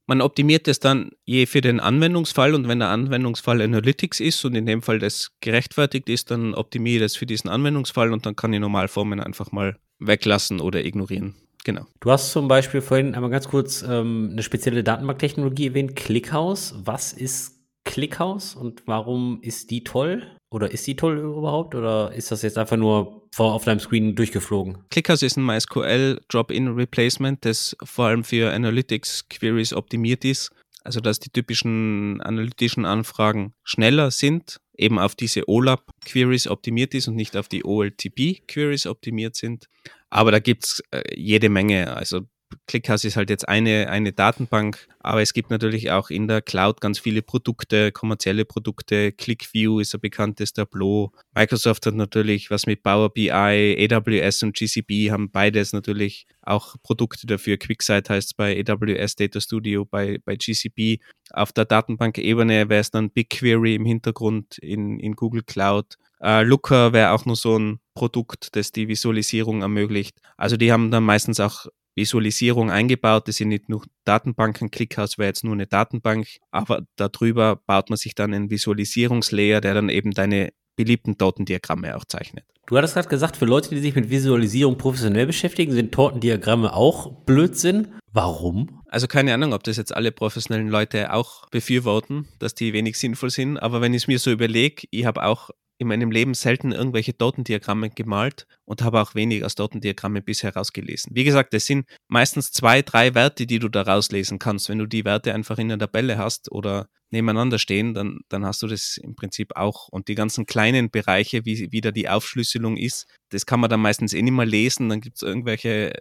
[0.09, 4.55] Man optimiert es dann je für den Anwendungsfall und wenn der Anwendungsfall Analytics ist und
[4.55, 8.37] in dem Fall das gerechtfertigt ist, dann optimiere ich das für diesen Anwendungsfall und dann
[8.37, 11.35] kann ich Normalformen einfach mal weglassen oder ignorieren.
[11.67, 11.85] Genau.
[11.99, 16.75] Du hast zum Beispiel vorhin einmal ganz kurz ähm, eine spezielle Datenbanktechnologie erwähnt, ClickHouse.
[16.85, 20.23] Was ist ClickHouse und warum ist die toll?
[20.49, 21.75] Oder ist die toll überhaupt?
[21.75, 24.77] Oder ist das jetzt einfach nur vor auf deinem Screen durchgeflogen?
[24.91, 30.51] ClickHouse ist ein MySQL Drop-in Replacement, das vor allem für Analytics Queries optimiert ist.
[30.85, 37.07] Also dass die typischen analytischen Anfragen schneller sind, eben auf diese OLAP Queries optimiert ist
[37.07, 39.67] und nicht auf die OLTP Queries optimiert sind.
[40.09, 41.95] Aber da gibt es äh, jede Menge.
[41.95, 42.21] Also
[42.67, 46.81] ClickHouse ist halt jetzt eine, eine Datenbank, aber es gibt natürlich auch in der Cloud
[46.81, 49.11] ganz viele Produkte, kommerzielle Produkte.
[49.11, 51.11] ClickView ist ein bekanntes Tableau.
[51.33, 57.27] Microsoft hat natürlich was mit Power BI, AWS und GCP haben beides natürlich auch Produkte
[57.27, 57.57] dafür.
[57.57, 60.99] QuickSight heißt es bei AWS Data Studio, bei, bei GCP.
[61.31, 65.95] Auf der Datenbankebene wäre es dann BigQuery im Hintergrund in, in Google Cloud.
[66.19, 70.17] Uh, Looker wäre auch nur so ein Produkt, das die Visualisierung ermöglicht.
[70.35, 73.27] Also die haben dann meistens auch Visualisierung eingebaut.
[73.27, 74.71] Das sind nicht nur Datenbanken.
[74.71, 79.73] ClickHouse wäre jetzt nur eine Datenbank, aber darüber baut man sich dann einen Visualisierungslayer, der
[79.73, 82.45] dann eben deine beliebten Tortendiagramme auch zeichnet.
[82.67, 87.23] Du hattest gerade gesagt, für Leute, die sich mit Visualisierung professionell beschäftigen, sind Tortendiagramme auch
[87.25, 87.93] Blödsinn.
[88.11, 88.81] Warum?
[88.87, 93.29] Also keine Ahnung, ob das jetzt alle professionellen Leute auch befürworten, dass die wenig sinnvoll
[93.29, 93.57] sind.
[93.57, 97.17] Aber wenn ich es mir so überlege, ich habe auch in meinem Leben selten irgendwelche
[97.17, 101.15] Tortendiagramme gemalt und habe auch wenig aus Tortendiagrammen bisher rausgelesen.
[101.15, 104.69] Wie gesagt, es sind meistens zwei, drei Werte, die du da rauslesen kannst.
[104.69, 108.61] Wenn du die Werte einfach in der Tabelle hast oder nebeneinander stehen, dann, dann hast
[108.63, 109.87] du das im Prinzip auch.
[109.89, 113.81] Und die ganzen kleinen Bereiche, wie, wie da die Aufschlüsselung ist, das kann man dann
[113.81, 114.89] meistens eh nicht mehr lesen.
[114.89, 115.93] Dann gibt es irgendwelche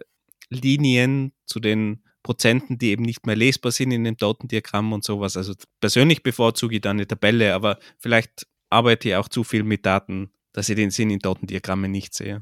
[0.49, 5.37] Linien zu den Prozenten, die eben nicht mehr lesbar sind in dem Tortendiagramm und sowas.
[5.37, 9.87] Also persönlich bevorzuge ich da eine Tabelle, aber vielleicht arbeite ich auch zu viel mit
[9.87, 12.41] Daten, dass ich den Sinn in Datendiagrammen nicht sehe.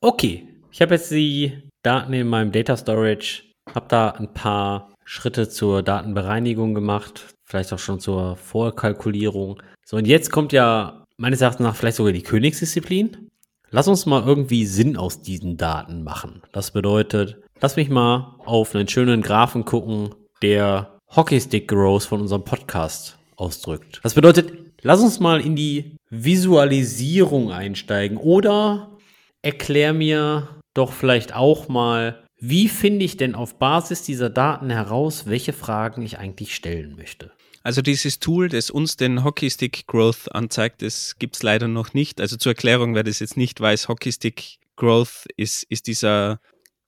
[0.00, 3.42] Okay, ich habe jetzt die Daten in meinem Data Storage,
[3.74, 9.62] habe da ein paar Schritte zur Datenbereinigung gemacht, vielleicht auch schon zur Vorkalkulierung.
[9.84, 13.28] So, und jetzt kommt ja meines Erachtens nach vielleicht sogar die Königsdisziplin.
[13.70, 16.42] Lass uns mal irgendwie Sinn aus diesen Daten machen.
[16.52, 22.44] Das bedeutet, lass mich mal auf einen schönen Graphen gucken, der Hockeystick Growth von unserem
[22.44, 24.00] Podcast ausdrückt.
[24.02, 28.96] Das bedeutet, Lass uns mal in die Visualisierung einsteigen oder
[29.42, 35.26] erklär mir doch vielleicht auch mal, wie finde ich denn auf Basis dieser Daten heraus,
[35.26, 37.32] welche Fragen ich eigentlich stellen möchte?
[37.62, 42.20] Also dieses Tool, das uns den Hockeystick Growth anzeigt, das gibt es leider noch nicht.
[42.20, 46.38] Also zur Erklärung, wer das jetzt nicht weiß, Hockeystick Growth ist, ist dieser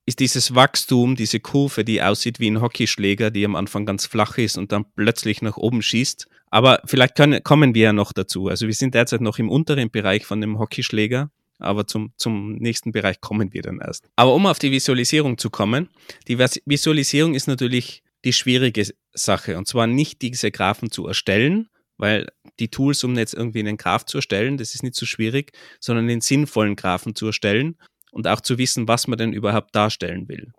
[0.09, 4.39] ist dieses Wachstum, diese Kurve, die aussieht wie ein Hockeyschläger, die am Anfang ganz flach
[4.39, 6.29] ist und dann plötzlich nach oben schießt.
[6.51, 8.49] Aber vielleicht können, kommen wir ja noch dazu.
[8.49, 12.91] Also wir sind derzeit noch im unteren Bereich von dem Hockeyschläger, aber zum, zum nächsten
[12.91, 14.09] Bereich kommen wir dann erst.
[14.17, 15.91] Aber um auf die Visualisierung zu kommen,
[16.27, 19.59] die Visualisierung ist natürlich die schwierige Sache.
[19.59, 21.69] Und zwar nicht diese Graphen zu erstellen,
[21.99, 22.29] weil
[22.61, 26.07] die Tools, um jetzt irgendwie einen Graph zu erstellen, das ist nicht so schwierig, sondern
[26.07, 27.77] den sinnvollen Graphen zu erstellen
[28.11, 30.53] und auch zu wissen, was man denn überhaupt darstellen will.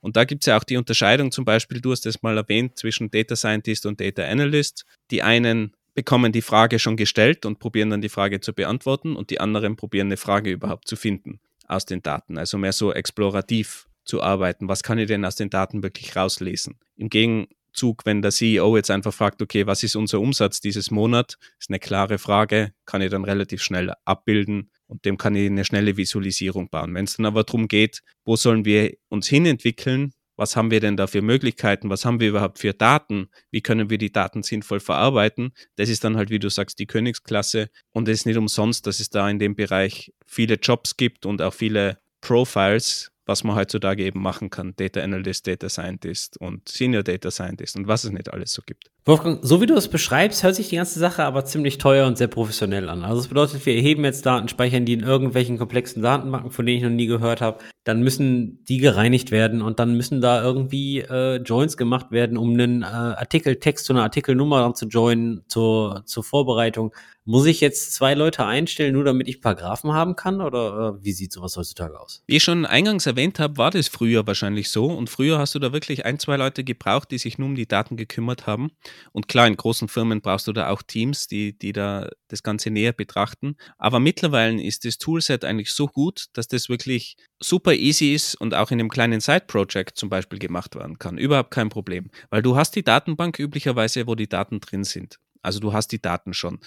[0.00, 2.76] Und da gibt es ja auch die Unterscheidung, zum Beispiel, du hast es mal erwähnt,
[2.76, 4.84] zwischen Data Scientist und Data Analyst.
[5.12, 9.30] Die einen bekommen die Frage schon gestellt und probieren dann die Frage zu beantworten und
[9.30, 12.36] die anderen probieren eine Frage überhaupt zu finden aus den Daten.
[12.36, 14.68] Also mehr so explorativ zu arbeiten.
[14.68, 16.78] Was kann ich denn aus den Daten wirklich rauslesen?
[16.96, 21.38] Im Gegenzug, wenn der CEO jetzt einfach fragt, okay, was ist unser Umsatz dieses Monat?
[21.60, 25.64] Ist eine klare Frage, kann ich dann relativ schnell abbilden und dem kann ich eine
[25.64, 26.94] schnelle Visualisierung bauen.
[26.94, 30.98] Wenn es dann aber darum geht, wo sollen wir uns hinentwickeln, was haben wir denn
[30.98, 34.80] da für Möglichkeiten, was haben wir überhaupt für Daten, wie können wir die Daten sinnvoll
[34.80, 38.86] verarbeiten, das ist dann halt, wie du sagst, die Königsklasse und es ist nicht umsonst,
[38.86, 43.56] dass es da in dem Bereich viele Jobs gibt und auch viele Profiles, was man
[43.56, 44.74] heutzutage eben machen kann.
[44.76, 48.91] Data Analyst, Data Scientist und Senior Data Scientist und was es nicht alles so gibt.
[49.04, 52.16] Wolfgang, so wie du es beschreibst, hört sich die ganze Sache aber ziemlich teuer und
[52.16, 53.02] sehr professionell an.
[53.02, 56.78] Also das bedeutet, wir erheben jetzt Daten, speichern die in irgendwelchen komplexen Datenbanken, von denen
[56.78, 57.58] ich noch nie gehört habe.
[57.82, 62.52] Dann müssen die gereinigt werden und dann müssen da irgendwie äh, Joins gemacht werden, um
[62.52, 66.94] einen äh, Artikeltext zu einer Artikelnummer dann zu joinen zur, zur Vorbereitung.
[67.24, 70.40] Muss ich jetzt zwei Leute einstellen, nur damit ich ein paar Graphen haben kann?
[70.40, 72.22] Oder äh, wie sieht sowas heutzutage aus?
[72.26, 74.86] Wie ich schon eingangs erwähnt habe, war das früher wahrscheinlich so.
[74.86, 77.66] Und früher hast du da wirklich ein, zwei Leute gebraucht, die sich nur um die
[77.66, 78.72] Daten gekümmert haben.
[79.12, 82.70] Und klar, in großen Firmen brauchst du da auch Teams, die, die da das Ganze
[82.70, 83.56] näher betrachten.
[83.78, 88.54] Aber mittlerweile ist das Toolset eigentlich so gut, dass das wirklich super easy ist und
[88.54, 91.18] auch in einem kleinen Side-Project zum Beispiel gemacht werden kann.
[91.18, 92.10] Überhaupt kein Problem.
[92.30, 95.18] Weil du hast die Datenbank üblicherweise, wo die Daten drin sind.
[95.42, 96.60] Also du hast die Daten schon.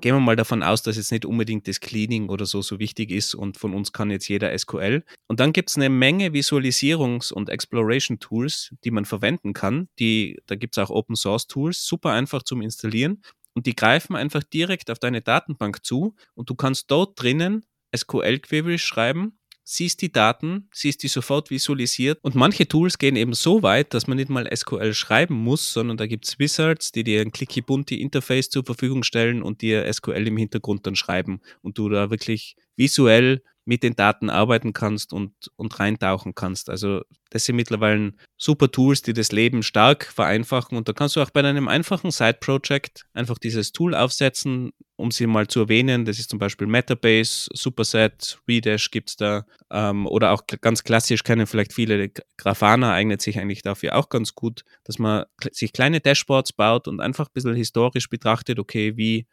[0.00, 3.10] Gehen wir mal davon aus, dass jetzt nicht unbedingt das Cleaning oder so so wichtig
[3.10, 5.04] ist und von uns kann jetzt jeder SQL.
[5.28, 9.88] Und dann gibt es eine Menge Visualisierungs- und Exploration-Tools, die man verwenden kann.
[9.98, 13.22] Die, da gibt es auch Open-Source-Tools, super einfach zum Installieren.
[13.54, 18.80] Und die greifen einfach direkt auf deine Datenbank zu und du kannst dort drinnen SQL-Queries
[18.80, 23.94] schreiben siehst die Daten, siehst die sofort visualisiert und manche Tools gehen eben so weit,
[23.94, 27.32] dass man nicht mal SQL schreiben muss, sondern da gibt es Wizards, die dir ein
[27.32, 32.56] Clicky-Bunty-Interface zur Verfügung stellen und dir SQL im Hintergrund dann schreiben und du da wirklich
[32.76, 36.68] visuell mit den Daten arbeiten kannst und, und reintauchen kannst.
[36.68, 41.22] Also das sind mittlerweile super Tools, die das Leben stark vereinfachen und da kannst du
[41.22, 46.04] auch bei einem einfachen Side-Project einfach dieses Tool aufsetzen, um sie mal zu erwähnen.
[46.04, 51.22] Das ist zum Beispiel Metabase, Superset, Redash gibt es da ähm, oder auch ganz klassisch
[51.22, 56.00] kennen vielleicht viele, Grafana eignet sich eigentlich dafür auch ganz gut, dass man sich kleine
[56.00, 59.26] Dashboards baut und einfach ein bisschen historisch betrachtet, okay, wie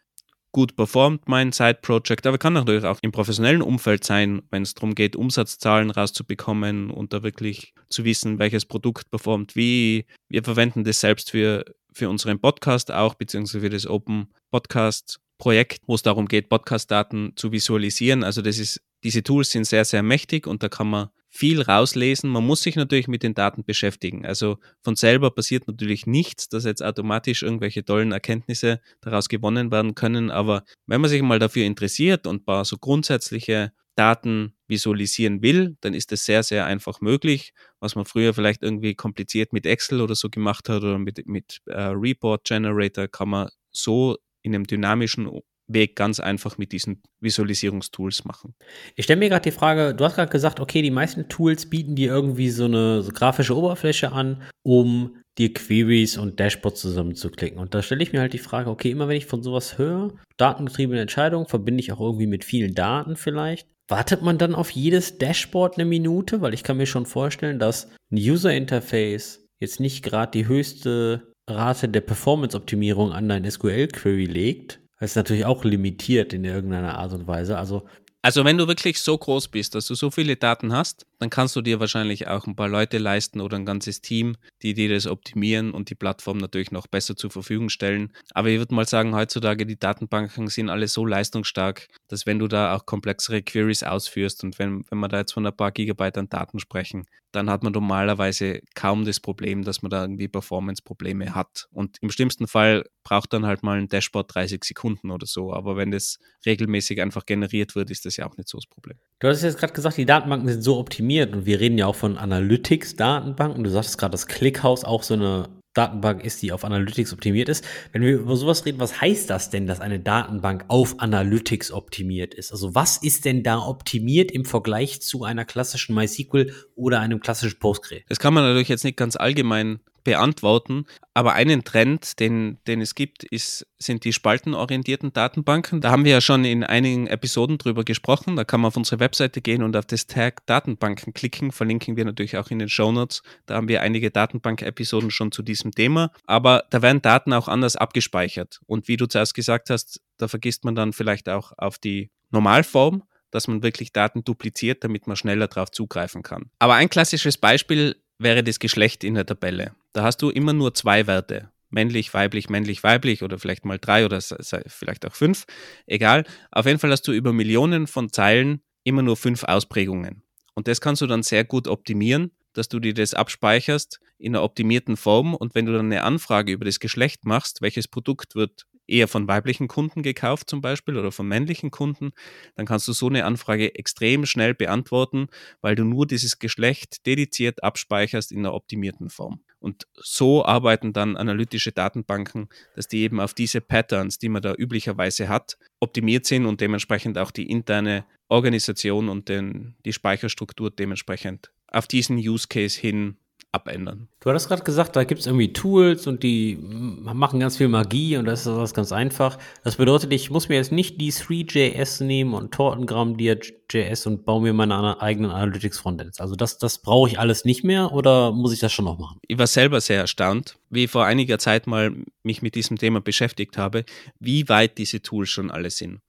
[0.52, 4.96] gut performt mein Side-Project, aber kann natürlich auch im professionellen Umfeld sein, wenn es darum
[4.96, 10.06] geht, Umsatzzahlen rauszubekommen und da wirklich zu wissen, welches Produkt performt wie.
[10.28, 15.84] Wir verwenden das selbst für, für unseren Podcast auch, beziehungsweise für das Open Podcast Projekt,
[15.88, 18.24] wo es darum geht, Podcast-Daten zu visualisieren.
[18.24, 22.30] Also das ist, diese Tools sind sehr, sehr mächtig und da kann man viel rauslesen.
[22.30, 24.26] Man muss sich natürlich mit den Daten beschäftigen.
[24.26, 29.96] Also von selber passiert natürlich nichts, dass jetzt automatisch irgendwelche tollen Erkenntnisse daraus gewonnen werden
[29.96, 30.32] können.
[30.32, 35.94] Aber wenn man sich mal dafür interessiert und paar so grundsätzliche Daten visualisieren will, dann
[35.94, 37.54] ist das sehr, sehr einfach möglich.
[37.80, 41.60] Was man früher vielleicht irgendwie kompliziert mit Excel oder so gemacht hat oder mit, mit
[41.66, 45.30] äh, Report Generator, kann man so in einem dynamischen
[45.70, 48.54] Weg ganz einfach mit diesen Visualisierungstools machen.
[48.96, 51.96] Ich stelle mir gerade die Frage, du hast gerade gesagt, okay, die meisten Tools bieten
[51.96, 57.60] dir irgendwie so eine so grafische Oberfläche an, um dir Queries und Dashboards zusammenzuklicken.
[57.60, 60.14] Und da stelle ich mir halt die Frage, okay, immer wenn ich von sowas höre,
[60.38, 63.68] datengetriebene Entscheidungen, verbinde ich auch irgendwie mit vielen Daten vielleicht.
[63.88, 66.42] Wartet man dann auf jedes Dashboard eine Minute?
[66.42, 71.32] Weil ich kann mir schon vorstellen, dass ein User Interface jetzt nicht gerade die höchste
[71.50, 77.28] Rate der Performance-Optimierung an dein SQL-Query legt, ist natürlich auch limitiert in irgendeiner Art und
[77.28, 77.58] Weise.
[77.58, 77.88] Also
[78.22, 81.56] also wenn du wirklich so groß bist, dass du so viele Daten hast, dann kannst
[81.56, 85.06] du dir wahrscheinlich auch ein paar Leute leisten oder ein ganzes Team, die dir das
[85.06, 88.14] optimieren und die Plattform natürlich noch besser zur Verfügung stellen.
[88.34, 92.48] Aber ich würde mal sagen, heutzutage die Datenbanken sind alle so leistungsstark, dass wenn du
[92.48, 96.18] da auch komplexere Queries ausführst und wenn, wenn wir da jetzt von ein paar Gigabyte
[96.18, 101.36] an Daten sprechen, dann hat man normalerweise kaum das Problem, dass man da irgendwie Performance-Probleme
[101.36, 101.68] hat.
[101.72, 105.54] Und im schlimmsten Fall braucht dann halt mal ein Dashboard 30 Sekunden oder so.
[105.54, 108.98] Aber wenn das regelmäßig einfach generiert wird, ist das ja auch nicht so das Problem.
[109.22, 111.96] Du hast jetzt gerade gesagt, die Datenbanken sind so optimiert und wir reden ja auch
[111.96, 113.66] von Analytics-Datenbanken.
[113.66, 117.66] Du sagst gerade, dass ClickHouse auch so eine Datenbank ist, die auf Analytics optimiert ist.
[117.92, 122.34] Wenn wir über sowas reden, was heißt das denn, dass eine Datenbank auf Analytics optimiert
[122.34, 122.54] ist?
[122.54, 127.60] Also was ist denn da optimiert im Vergleich zu einer klassischen MySQL oder einem klassischen
[127.60, 128.04] Postgre?
[128.08, 130.86] Das kann man natürlich jetzt nicht ganz allgemein beantworten.
[131.13, 135.82] Aber einen Trend, den, den es gibt, ist, sind die spaltenorientierten Datenbanken.
[135.82, 138.36] Da haben wir ja schon in einigen Episoden drüber gesprochen.
[138.36, 141.52] Da kann man auf unsere Webseite gehen und auf das Tag Datenbanken klicken.
[141.52, 143.22] Verlinken wir natürlich auch in den Show Notes.
[143.45, 146.12] Da haben wir einige Datenbank-Episoden schon zu diesem Thema.
[146.26, 148.62] Aber da werden Daten auch anders abgespeichert.
[148.65, 153.04] Und wie du zuerst gesagt hast, da vergisst man dann vielleicht auch auf die Normalform
[153.32, 156.50] dass man wirklich Daten dupliziert, damit man schneller darauf zugreifen kann.
[156.58, 159.74] Aber ein klassisches Beispiel wäre das Geschlecht in der Tabelle.
[159.94, 161.50] Da hast du immer nur zwei Werte.
[161.70, 165.46] Männlich, weiblich, männlich, weiblich oder vielleicht mal drei oder vielleicht auch fünf.
[165.86, 166.26] Egal.
[166.52, 170.24] Auf jeden Fall hast du über Millionen von Zeilen immer nur fünf Ausprägungen.
[170.56, 174.44] Und das kannst du dann sehr gut optimieren, dass du dir das abspeicherst in einer
[174.44, 175.36] optimierten Form.
[175.36, 179.28] Und wenn du dann eine Anfrage über das Geschlecht machst, welches Produkt wird eher von
[179.28, 182.12] weiblichen Kunden gekauft zum Beispiel oder von männlichen Kunden,
[182.56, 185.28] dann kannst du so eine Anfrage extrem schnell beantworten,
[185.62, 189.41] weil du nur dieses Geschlecht dediziert abspeicherst in einer optimierten Form.
[189.60, 194.54] Und so arbeiten dann analytische Datenbanken, dass die eben auf diese Patterns, die man da
[194.54, 201.52] üblicherweise hat, optimiert sind und dementsprechend auch die interne Organisation und den, die Speicherstruktur dementsprechend
[201.67, 203.17] auf diesen Use Case hin
[203.52, 204.08] abändern.
[204.20, 208.18] Du hattest gerade gesagt, da gibt es irgendwie Tools und die machen ganz viel Magie
[208.18, 209.40] und das ist das ganz einfach.
[209.64, 214.54] Das bedeutet, ich muss mir jetzt nicht die 3JS nehmen und Tortengramm.js und baue mir
[214.54, 216.20] meine eigenen Analytics-Frontends.
[216.20, 219.20] Also das, das brauche ich alles nicht mehr oder muss ich das schon noch machen?
[219.28, 223.02] Ich war selber sehr erstaunt, wie ich vor einiger Zeit mal mich mit diesem Thema
[223.02, 223.84] beschäftigt habe,
[224.20, 226.02] wie weit diese Tools schon alle sind.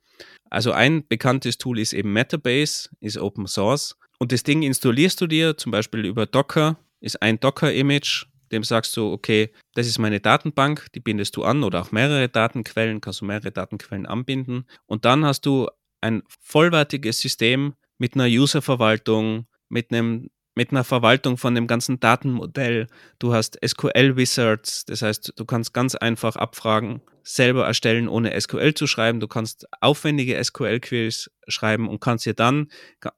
[0.50, 3.96] Also ein bekanntes Tool ist eben Metabase, ist Open Source.
[4.18, 8.96] Und das Ding installierst du dir zum Beispiel über Docker ist ein Docker-Image, dem sagst
[8.96, 13.20] du, okay, das ist meine Datenbank, die bindest du an oder auch mehrere Datenquellen, kannst
[13.20, 14.66] du mehrere Datenquellen anbinden.
[14.86, 15.68] Und dann hast du
[16.00, 22.88] ein vollwertiges System mit einer User-Verwaltung, mit einem mit einer Verwaltung von dem ganzen Datenmodell.
[23.20, 28.88] Du hast SQL-Wizards, das heißt, du kannst ganz einfach Abfragen selber erstellen, ohne SQL zu
[28.88, 29.20] schreiben.
[29.20, 32.68] Du kannst aufwendige SQL-Queries schreiben und kannst dir dann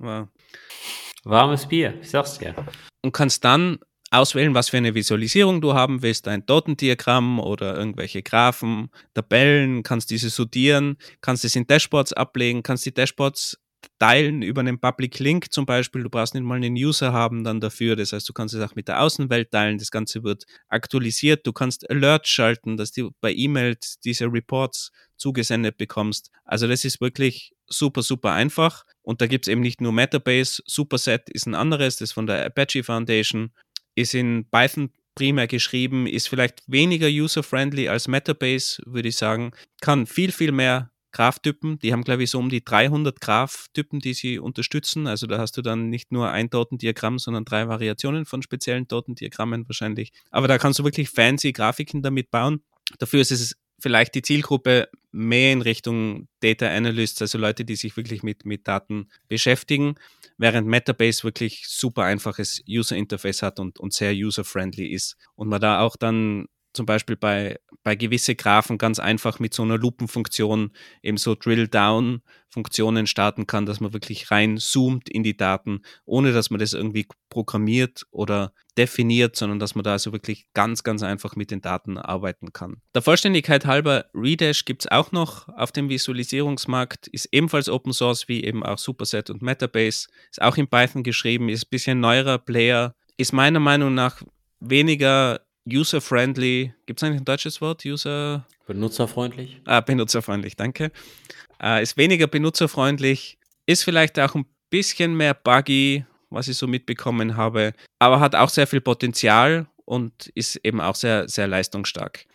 [1.24, 2.54] Warmes Bier, ich sag's dir.
[3.02, 3.78] Und kannst dann
[4.10, 10.10] auswählen, was für eine Visualisierung du haben willst, ein Datendiagramm oder irgendwelche Graphen, Tabellen, kannst
[10.10, 13.58] diese sortieren, kannst es in Dashboards ablegen, kannst die Dashboards
[13.98, 16.02] teilen über einen Public Link zum Beispiel.
[16.02, 17.96] Du brauchst nicht mal einen User haben dann dafür.
[17.96, 19.78] Das heißt, du kannst es auch mit der Außenwelt teilen.
[19.78, 21.46] Das Ganze wird aktualisiert.
[21.46, 26.30] Du kannst Alerts schalten, dass du bei E-Mails diese Reports zugesendet bekommst.
[26.44, 28.84] Also das ist wirklich super, super einfach.
[29.02, 32.26] Und da gibt es eben nicht nur Metabase, Superset ist ein anderes, das ist von
[32.26, 33.52] der Apache Foundation,
[33.94, 40.06] ist in Python primär geschrieben, ist vielleicht weniger user-friendly als Metabase, würde ich sagen, kann
[40.06, 41.78] viel, viel mehr Graph-Typen.
[41.78, 45.06] Die haben, glaube ich, so um die 300 Graph-Typen, die sie unterstützen.
[45.06, 49.66] Also da hast du dann nicht nur ein Datendiagramm, sondern drei Variationen von speziellen Datendiagrammen
[49.66, 50.12] wahrscheinlich.
[50.30, 52.62] Aber da kannst du wirklich fancy Grafiken damit bauen.
[52.98, 57.96] Dafür ist es vielleicht die Zielgruppe mehr in Richtung Data Analysts, also Leute, die sich
[57.96, 59.94] wirklich mit, mit Daten beschäftigen,
[60.38, 65.16] während Metabase wirklich super einfaches User Interface hat und, und sehr user-friendly ist.
[65.36, 69.62] Und man da auch dann zum Beispiel bei, bei gewisse Graphen ganz einfach mit so
[69.62, 75.82] einer Lupenfunktion eben so Drill-Down-Funktionen starten kann, dass man wirklich rein zoomt in die Daten,
[76.04, 80.82] ohne dass man das irgendwie programmiert oder definiert, sondern dass man da also wirklich ganz,
[80.82, 82.82] ganz einfach mit den Daten arbeiten kann.
[82.94, 88.28] Der Vollständigkeit halber, Redash gibt es auch noch auf dem Visualisierungsmarkt, ist ebenfalls Open Source
[88.28, 92.38] wie eben auch Superset und Metabase, ist auch in Python geschrieben, ist ein bisschen neuerer
[92.38, 94.22] Player, ist meiner Meinung nach
[94.60, 96.74] weniger user-friendly.
[96.86, 97.84] Gibt es eigentlich ein deutsches Wort?
[97.84, 98.46] User.
[98.66, 99.60] Benutzerfreundlich?
[99.64, 100.90] Ah, benutzerfreundlich, danke.
[101.62, 107.36] Äh, ist weniger benutzerfreundlich, ist vielleicht auch ein bisschen mehr buggy, was ich so mitbekommen
[107.36, 112.26] habe, aber hat auch sehr viel Potenzial und ist eben auch sehr, sehr leistungsstark.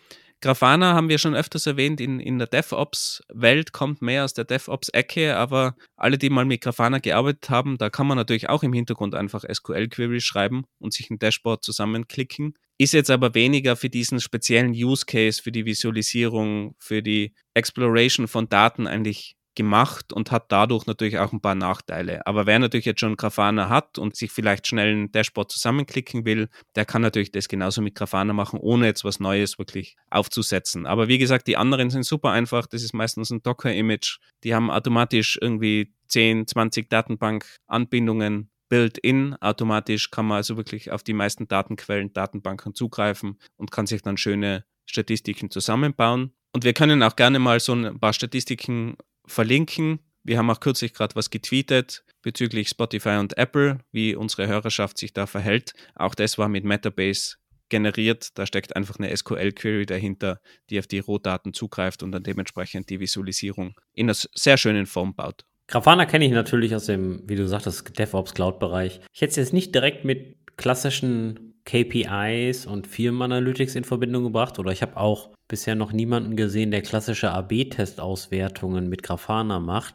[0.42, 5.36] Grafana haben wir schon öfters erwähnt, in, in der DevOps-Welt kommt mehr aus der DevOps-Ecke,
[5.36, 9.16] aber alle, die mal mit Grafana gearbeitet haben, da kann man natürlich auch im Hintergrund
[9.16, 12.54] einfach SQL-Queries schreiben und sich ein Dashboard zusammenklicken.
[12.82, 18.30] Ist jetzt aber weniger für diesen speziellen Use Case, für die Visualisierung, für die Exploration
[18.30, 22.26] von Daten eigentlich gemacht und hat dadurch natürlich auch ein paar Nachteile.
[22.26, 26.48] Aber wer natürlich jetzt schon Grafana hat und sich vielleicht schnell ein Dashboard zusammenklicken will,
[26.78, 30.86] der kann natürlich das genauso mit Grafana machen, ohne jetzt was Neues wirklich aufzusetzen.
[30.86, 32.66] Aber wie gesagt, die anderen sind super einfach.
[32.66, 34.20] Das ist meistens ein Docker-Image.
[34.46, 39.36] Die haben automatisch irgendwie 10, 20 Datenbank-Anbindungen built-in.
[39.42, 44.18] Automatisch kann man also wirklich auf die meisten Datenquellen, Datenbanken zugreifen und kann sich dann
[44.18, 46.34] schöne Statistiken zusammenbauen.
[46.54, 48.96] Und wir können auch gerne mal so ein paar Statistiken
[49.26, 50.00] verlinken.
[50.24, 55.14] Wir haben auch kürzlich gerade was getweetet bezüglich Spotify und Apple, wie unsere Hörerschaft sich
[55.14, 55.74] da verhält.
[55.96, 57.38] Auch das war mit Metabase
[57.70, 58.38] generiert.
[58.38, 63.00] Da steckt einfach eine SQL-Query dahinter, die auf die Rohdaten zugreift und dann dementsprechend die
[63.00, 65.46] Visualisierung in einer sehr schönen Form baut.
[65.70, 69.02] Grafana kenne ich natürlich aus dem, wie du sagtest, DevOps Cloud-Bereich.
[69.14, 74.72] Ich hätte es jetzt nicht direkt mit klassischen KPIs und Firmenanalytics in Verbindung gebracht oder
[74.72, 79.94] ich habe auch bisher noch niemanden gesehen, der klassische AB-Test-Auswertungen mit Grafana macht.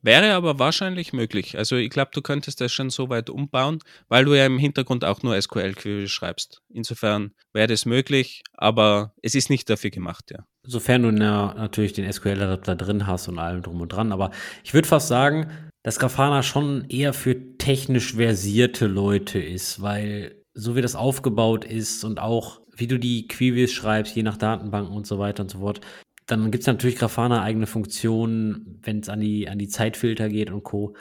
[0.00, 1.58] Wäre aber wahrscheinlich möglich.
[1.58, 5.04] Also ich glaube, du könntest das schon so weit umbauen, weil du ja im Hintergrund
[5.04, 6.62] auch nur SQL-Query schreibst.
[6.68, 10.46] Insofern wäre das möglich, aber es ist nicht dafür gemacht, ja.
[10.62, 14.12] Sofern du na, natürlich den SQL-Adapter drin hast und allem drum und dran.
[14.12, 14.30] Aber
[14.62, 15.50] ich würde fast sagen,
[15.82, 22.04] dass Grafana schon eher für technisch versierte Leute ist, weil so wie das aufgebaut ist
[22.04, 25.60] und auch wie du die Queries schreibst, je nach Datenbanken und so weiter und so
[25.60, 25.80] fort,
[26.26, 30.50] dann gibt es natürlich Grafana eigene Funktionen, wenn es an die, an die Zeitfilter geht
[30.50, 30.94] und Co.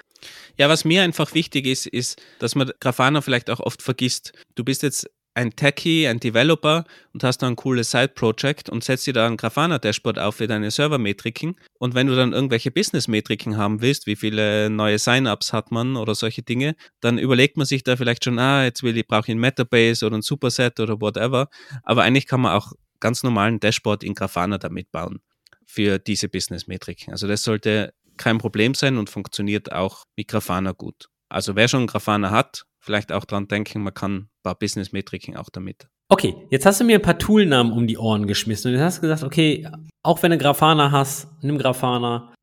[0.58, 4.34] Ja, was mir einfach wichtig ist, ist, dass man Grafana vielleicht auch oft vergisst.
[4.56, 6.84] Du bist jetzt ein Techie, ein Developer
[7.14, 10.70] und hast da ein cooles Side-Project und setzt dir da ein Grafana-Dashboard auf für deine
[10.70, 11.56] Server-Metriken.
[11.80, 16.14] Und wenn du dann irgendwelche Business-Metriken haben willst, wie viele neue Sign-ups hat man oder
[16.14, 19.32] solche Dinge, dann überlegt man sich da vielleicht schon, ah, jetzt will ich, brauche ich
[19.32, 21.48] ein Metabase oder ein Superset oder whatever.
[21.84, 25.22] Aber eigentlich kann man auch ganz normalen Dashboard in Grafana damit bauen
[25.66, 27.14] für diese Business-Metriken.
[27.14, 31.08] Also das sollte kein Problem sein und funktioniert auch mit Grafana gut.
[31.30, 35.50] Also wer schon Grafana hat, vielleicht auch dran denken, man kann ein paar Business-Metriken auch
[35.50, 35.88] damit.
[36.12, 38.98] Okay, jetzt hast du mir ein paar Toolnamen um die Ohren geschmissen und jetzt hast
[38.98, 39.68] du gesagt, okay,
[40.02, 42.34] auch wenn du Grafana hast, nimm Grafana.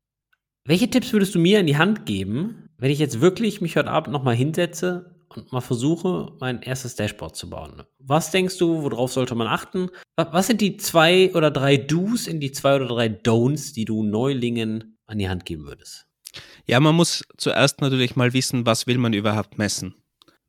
[0.63, 3.89] Welche Tipps würdest du mir in die Hand geben, wenn ich jetzt wirklich mich heute
[3.89, 7.83] Abend nochmal hinsetze und mal versuche, mein erstes Dashboard zu bauen?
[7.99, 9.89] Was denkst du, worauf sollte man achten?
[10.15, 14.03] Was sind die zwei oder drei Do's in die zwei oder drei Don'ts, die du
[14.03, 16.07] Neulingen an die Hand geben würdest?
[16.65, 19.95] Ja, man muss zuerst natürlich mal wissen, was will man überhaupt messen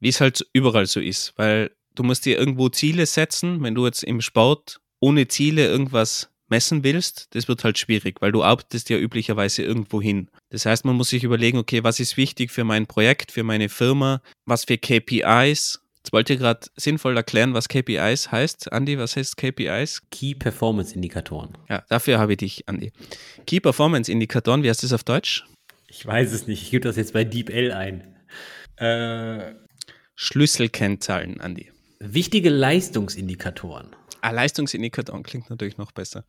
[0.00, 3.86] wie es halt überall so ist, weil du musst dir irgendwo Ziele setzen, wenn du
[3.86, 8.88] jetzt im Sport ohne Ziele irgendwas messen willst, das wird halt schwierig, weil du arbeitest
[8.90, 10.30] ja üblicherweise irgendwo hin.
[10.50, 13.68] Das heißt, man muss sich überlegen, okay, was ist wichtig für mein Projekt, für meine
[13.68, 15.80] Firma, was für KPIs.
[15.98, 18.72] Jetzt wollt ihr gerade sinnvoll erklären, was KPIs heißt.
[18.72, 20.02] Andi, was heißt KPIs?
[20.10, 21.58] Key Performance Indikatoren.
[21.68, 22.92] Ja, dafür habe ich dich, Andi.
[23.46, 25.44] Key Performance Indikatoren, wie heißt das auf Deutsch?
[25.86, 26.62] Ich weiß es nicht.
[26.62, 28.14] Ich gebe das jetzt bei DeepL ein.
[28.76, 29.54] Äh,
[30.20, 31.70] Schlüsselkennzahlen, Andi?
[32.00, 33.86] Wichtige Leistungsindikatoren.
[34.20, 36.24] Ah, Leistungsindikatoren klingt natürlich noch besser.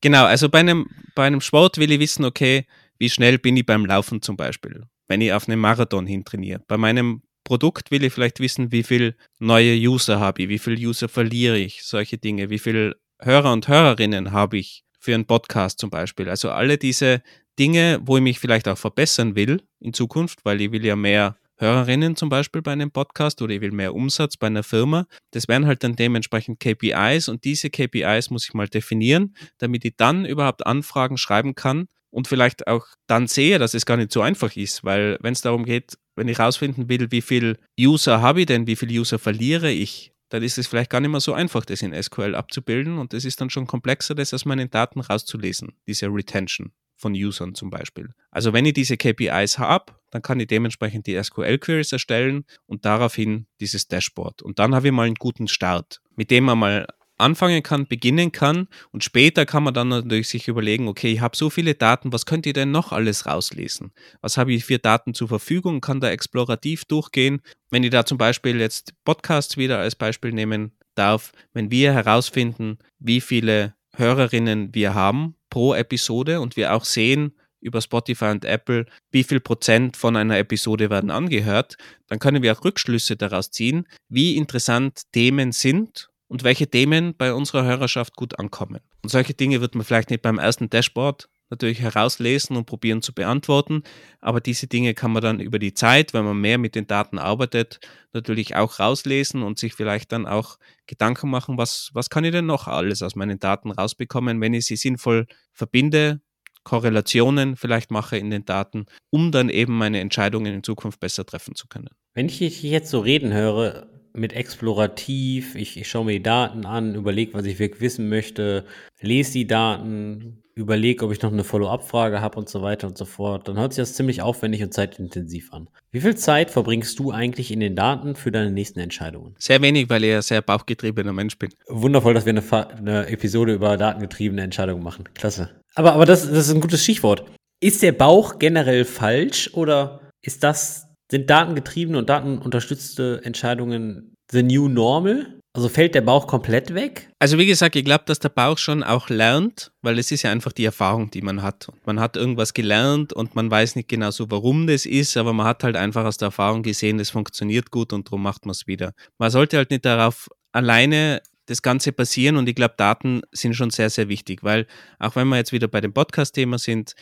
[0.00, 0.86] Genau, also bei einem,
[1.16, 2.66] bei einem Sport will ich wissen, okay,
[3.00, 6.62] wie schnell bin ich beim Laufen zum Beispiel, wenn ich auf einen Marathon hin trainiere.
[6.68, 10.76] Bei meinem Produkt will ich vielleicht wissen, wie viele neue User habe ich, wie viele
[10.76, 15.80] User verliere ich, solche Dinge, wie viele Hörer und Hörerinnen habe ich für einen Podcast
[15.80, 16.28] zum Beispiel.
[16.28, 17.22] Also alle diese
[17.58, 21.36] Dinge, wo ich mich vielleicht auch verbessern will in Zukunft, weil ich will ja mehr
[21.62, 25.06] Hörerinnen zum Beispiel bei einem Podcast oder ich will mehr Umsatz bei einer Firma.
[25.30, 29.94] Das wären halt dann dementsprechend KPIs und diese KPIs muss ich mal definieren, damit ich
[29.96, 34.22] dann überhaupt Anfragen schreiben kann und vielleicht auch dann sehe, dass es gar nicht so
[34.22, 38.40] einfach ist, weil wenn es darum geht, wenn ich rausfinden will, wie viel User habe
[38.40, 41.32] ich denn, wie viele User verliere ich, dann ist es vielleicht gar nicht mehr so
[41.32, 45.00] einfach, das in SQL abzubilden und es ist dann schon komplexer, das aus meinen Daten
[45.00, 46.72] rauszulesen, diese Retention
[47.02, 48.14] von Usern zum Beispiel.
[48.30, 53.46] Also wenn ich diese KPIs habe, dann kann ich dementsprechend die SQL-Queries erstellen und daraufhin
[53.60, 54.40] dieses Dashboard.
[54.40, 56.86] Und dann habe ich mal einen guten Start, mit dem man mal
[57.18, 61.36] anfangen kann, beginnen kann und später kann man dann natürlich sich überlegen, okay, ich habe
[61.36, 63.92] so viele Daten, was könnt ihr denn noch alles rauslesen?
[64.20, 65.80] Was habe ich für Daten zur Verfügung?
[65.80, 67.42] Kann da explorativ durchgehen?
[67.70, 72.78] Wenn ich da zum Beispiel jetzt Podcasts wieder als Beispiel nehmen darf, wenn wir herausfinden,
[72.98, 78.86] wie viele Hörerinnen wir haben pro Episode und wir auch sehen über Spotify und Apple,
[79.10, 81.76] wie viel Prozent von einer Episode werden angehört,
[82.08, 87.34] dann können wir auch Rückschlüsse daraus ziehen, wie interessant Themen sind und welche Themen bei
[87.34, 88.80] unserer Hörerschaft gut ankommen.
[89.02, 93.12] Und solche Dinge wird man vielleicht nicht beim ersten Dashboard natürlich herauslesen und probieren zu
[93.12, 93.82] beantworten.
[94.20, 97.18] Aber diese Dinge kann man dann über die Zeit, wenn man mehr mit den Daten
[97.18, 97.80] arbeitet,
[98.12, 102.46] natürlich auch rauslesen und sich vielleicht dann auch Gedanken machen, was, was kann ich denn
[102.46, 106.20] noch alles aus meinen Daten rausbekommen, wenn ich sie sinnvoll verbinde,
[106.64, 111.54] Korrelationen vielleicht mache in den Daten, um dann eben meine Entscheidungen in Zukunft besser treffen
[111.54, 111.90] zu können.
[112.14, 116.66] Wenn ich dich jetzt so reden höre, mit explorativ, ich, ich schaue mir die Daten
[116.66, 118.66] an, überlege, was ich wirklich wissen möchte,
[119.00, 123.04] lese die Daten, überlege, ob ich noch eine Follow-up-Frage habe und so weiter und so
[123.04, 125.68] fort, dann hört sich das ziemlich aufwendig und zeitintensiv an.
[125.90, 129.34] Wie viel Zeit verbringst du eigentlich in den Daten für deine nächsten Entscheidungen?
[129.38, 131.50] Sehr wenig, weil ich ein sehr bauchgetriebener Mensch bin.
[131.68, 135.08] Wundervoll, dass wir eine, eine Episode über datengetriebene Entscheidungen machen.
[135.14, 135.50] Klasse.
[135.74, 137.24] Aber, aber das, das ist ein gutes Stichwort.
[137.60, 144.68] Ist der Bauch generell falsch oder ist das, sind datengetriebene und datenunterstützte Entscheidungen the new
[144.68, 145.38] normal?
[145.54, 147.10] Also fällt der Bauch komplett weg?
[147.18, 150.30] Also wie gesagt, ich glaube, dass der Bauch schon auch lernt, weil es ist ja
[150.30, 151.68] einfach die Erfahrung, die man hat.
[151.84, 155.46] Man hat irgendwas gelernt und man weiß nicht genau so, warum das ist, aber man
[155.46, 158.66] hat halt einfach aus der Erfahrung gesehen, das funktioniert gut und darum macht man es
[158.66, 158.94] wieder.
[159.18, 163.70] Man sollte halt nicht darauf alleine das Ganze basieren und ich glaube, Daten sind schon
[163.70, 164.66] sehr, sehr wichtig, weil
[164.98, 166.94] auch wenn wir jetzt wieder bei dem Podcast-Thema sind,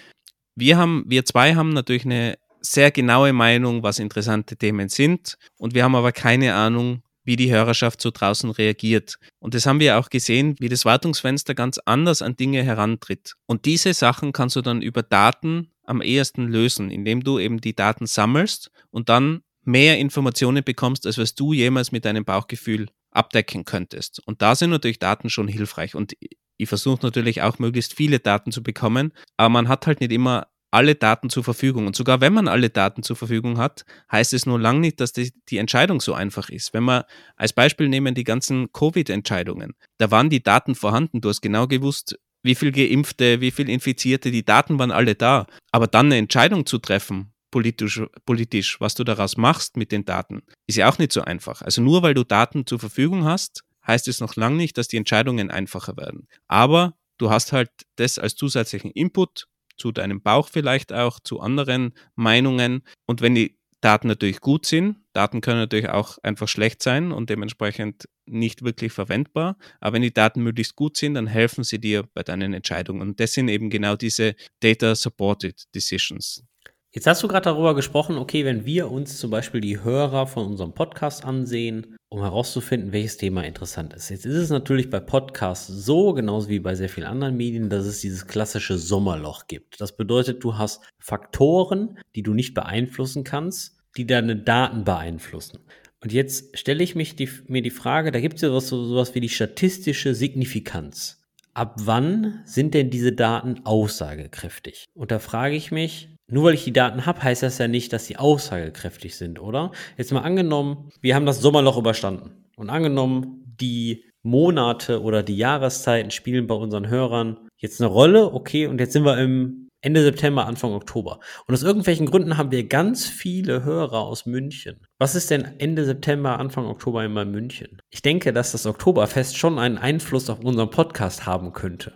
[0.57, 5.75] wir haben, wir zwei haben natürlich eine sehr genaue Meinung, was interessante Themen sind und
[5.75, 9.21] wir haben aber keine Ahnung, wie die Hörerschaft so draußen reagiert.
[9.39, 13.37] Und das haben wir auch gesehen, wie das Wartungsfenster ganz anders an Dinge herantritt.
[13.47, 17.77] Und diese Sachen kannst du dann über Daten am ehesten lösen, indem du eben die
[17.77, 23.65] Daten sammelst und dann mehr Informationen bekommst, als was du jemals mit deinem Bauchgefühl abdecken
[23.65, 24.21] könntest.
[24.27, 25.95] Und da sind natürlich Daten schon hilfreich.
[25.95, 26.17] Und
[26.57, 30.49] ich versuche natürlich auch möglichst viele Daten zu bekommen, aber man hat halt nicht immer
[30.71, 31.87] alle Daten zur Verfügung.
[31.87, 35.13] Und sogar wenn man alle Daten zur Verfügung hat, heißt es nur lang nicht, dass
[35.13, 36.73] die, die Entscheidung so einfach ist.
[36.73, 37.07] Wenn wir
[37.37, 41.21] als Beispiel nehmen die ganzen Covid-Entscheidungen, da waren die Daten vorhanden.
[41.21, 45.47] Du hast genau gewusst, wie viel Geimpfte, wie viel Infizierte, die Daten waren alle da.
[45.73, 50.43] Aber dann eine Entscheidung zu treffen, politisch, politisch, was du daraus machst mit den Daten,
[50.67, 51.63] ist ja auch nicht so einfach.
[51.63, 54.97] Also nur weil du Daten zur Verfügung hast, heißt es noch lange nicht, dass die
[54.97, 56.29] Entscheidungen einfacher werden.
[56.49, 59.47] Aber du hast halt das als zusätzlichen Input
[59.81, 62.83] zu deinem Bauch vielleicht auch, zu anderen Meinungen.
[63.07, 67.31] Und wenn die Daten natürlich gut sind, Daten können natürlich auch einfach schlecht sein und
[67.31, 69.57] dementsprechend nicht wirklich verwendbar.
[69.81, 73.01] Aber wenn die Daten möglichst gut sind, dann helfen sie dir bei deinen Entscheidungen.
[73.01, 76.45] Und das sind eben genau diese Data Supported Decisions.
[76.93, 80.47] Jetzt hast du gerade darüber gesprochen, okay, wenn wir uns zum Beispiel die Hörer von
[80.47, 84.11] unserem Podcast ansehen, um herauszufinden, welches Thema interessant ist.
[84.11, 87.87] Jetzt ist es natürlich bei Podcasts so, genauso wie bei sehr vielen anderen Medien, dass
[87.87, 89.81] es dieses klassische Sommerloch gibt.
[89.81, 95.61] Das bedeutet, du hast Faktoren, die du nicht beeinflussen kannst, die deine Daten beeinflussen.
[96.03, 98.85] Und jetzt stelle ich mich die, mir die Frage, da gibt es ja was, so,
[98.85, 101.23] sowas wie die statistische Signifikanz.
[101.55, 104.87] Ab wann sind denn diese Daten aussagekräftig?
[104.95, 107.93] Und da frage ich mich, nur weil ich die Daten habe, heißt das ja nicht,
[107.93, 109.73] dass sie aussagekräftig sind, oder?
[109.97, 112.33] Jetzt mal angenommen, wir haben das Sommerloch überstanden.
[112.57, 118.67] Und angenommen, die Monate oder die Jahreszeiten spielen bei unseren Hörern jetzt eine Rolle, okay,
[118.67, 121.21] und jetzt sind wir im Ende September, Anfang Oktober.
[121.47, 124.87] Und aus irgendwelchen Gründen haben wir ganz viele Hörer aus München.
[124.99, 127.81] Was ist denn Ende September, Anfang Oktober immer in München?
[127.89, 131.95] Ich denke, dass das Oktoberfest schon einen Einfluss auf unseren Podcast haben könnte.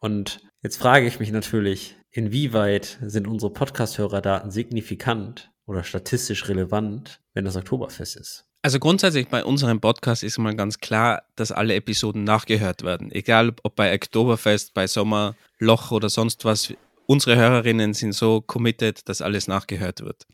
[0.00, 7.44] Und jetzt frage ich mich natürlich, inwieweit sind unsere Podcast-Hörerdaten signifikant oder statistisch relevant, wenn
[7.44, 8.44] das Oktoberfest ist?
[8.62, 13.12] Also grundsätzlich bei unserem Podcast ist mal ganz klar, dass alle Episoden nachgehört werden.
[13.12, 16.74] Egal ob bei Oktoberfest, bei Sommerloch oder sonst was.
[17.06, 20.26] Unsere Hörerinnen sind so committed, dass alles nachgehört wird.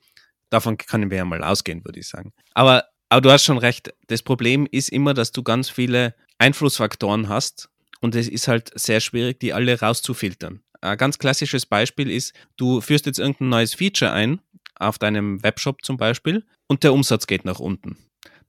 [0.50, 2.32] Davon können wir ja mal ausgehen, würde ich sagen.
[2.54, 3.92] Aber, aber du hast schon recht.
[4.08, 7.68] Das Problem ist immer, dass du ganz viele Einflussfaktoren hast
[8.00, 10.63] und es ist halt sehr schwierig, die alle rauszufiltern.
[10.84, 14.40] Ein ganz klassisches Beispiel ist, du führst jetzt irgendein neues Feature ein,
[14.74, 17.96] auf deinem Webshop zum Beispiel, und der Umsatz geht nach unten.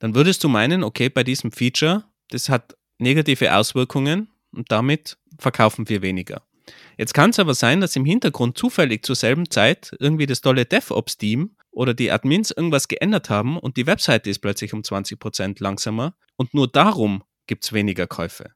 [0.00, 5.88] Dann würdest du meinen, okay, bei diesem Feature, das hat negative Auswirkungen und damit verkaufen
[5.88, 6.42] wir weniger.
[6.98, 10.66] Jetzt kann es aber sein, dass im Hintergrund zufällig zur selben Zeit irgendwie das tolle
[10.66, 16.14] DevOps-Team oder die Admins irgendwas geändert haben und die Webseite ist plötzlich um 20% langsamer
[16.36, 18.50] und nur darum gibt es weniger Käufe.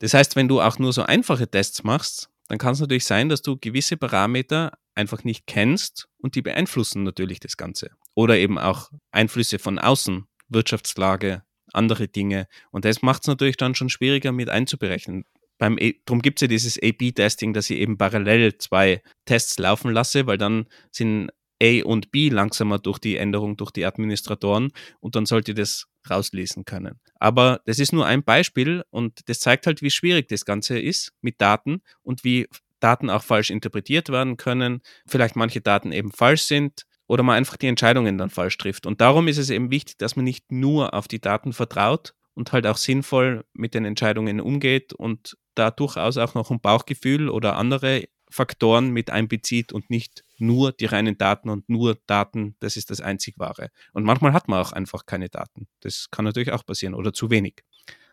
[0.00, 3.28] Das heißt, wenn du auch nur so einfache Tests machst, dann kann es natürlich sein,
[3.28, 7.90] dass du gewisse Parameter einfach nicht kennst und die beeinflussen natürlich das Ganze.
[8.14, 11.42] Oder eben auch Einflüsse von außen, Wirtschaftslage,
[11.72, 12.46] andere Dinge.
[12.70, 15.24] Und das macht es natürlich dann schon schwieriger mit einzuberechnen.
[15.58, 19.92] Beim e darum gibt es ja dieses A-B-Testing, dass ich eben parallel zwei Tests laufen
[19.92, 21.30] lasse, weil dann sind
[21.62, 26.64] A und B langsamer durch die Änderung durch die Administratoren und dann sollte das rauslesen
[26.64, 27.00] können.
[27.18, 31.12] Aber das ist nur ein Beispiel und das zeigt halt, wie schwierig das Ganze ist
[31.20, 32.48] mit Daten und wie
[32.80, 37.56] Daten auch falsch interpretiert werden können, vielleicht manche Daten eben falsch sind oder man einfach
[37.56, 38.86] die Entscheidungen dann falsch trifft.
[38.86, 42.52] Und darum ist es eben wichtig, dass man nicht nur auf die Daten vertraut und
[42.52, 47.56] halt auch sinnvoll mit den Entscheidungen umgeht und da durchaus auch noch ein Bauchgefühl oder
[47.56, 52.90] andere Faktoren mit einbezieht und nicht nur die reinen Daten und nur Daten, das ist
[52.90, 53.70] das einzig wahre.
[53.92, 55.68] Und manchmal hat man auch einfach keine Daten.
[55.80, 57.62] Das kann natürlich auch passieren oder zu wenig.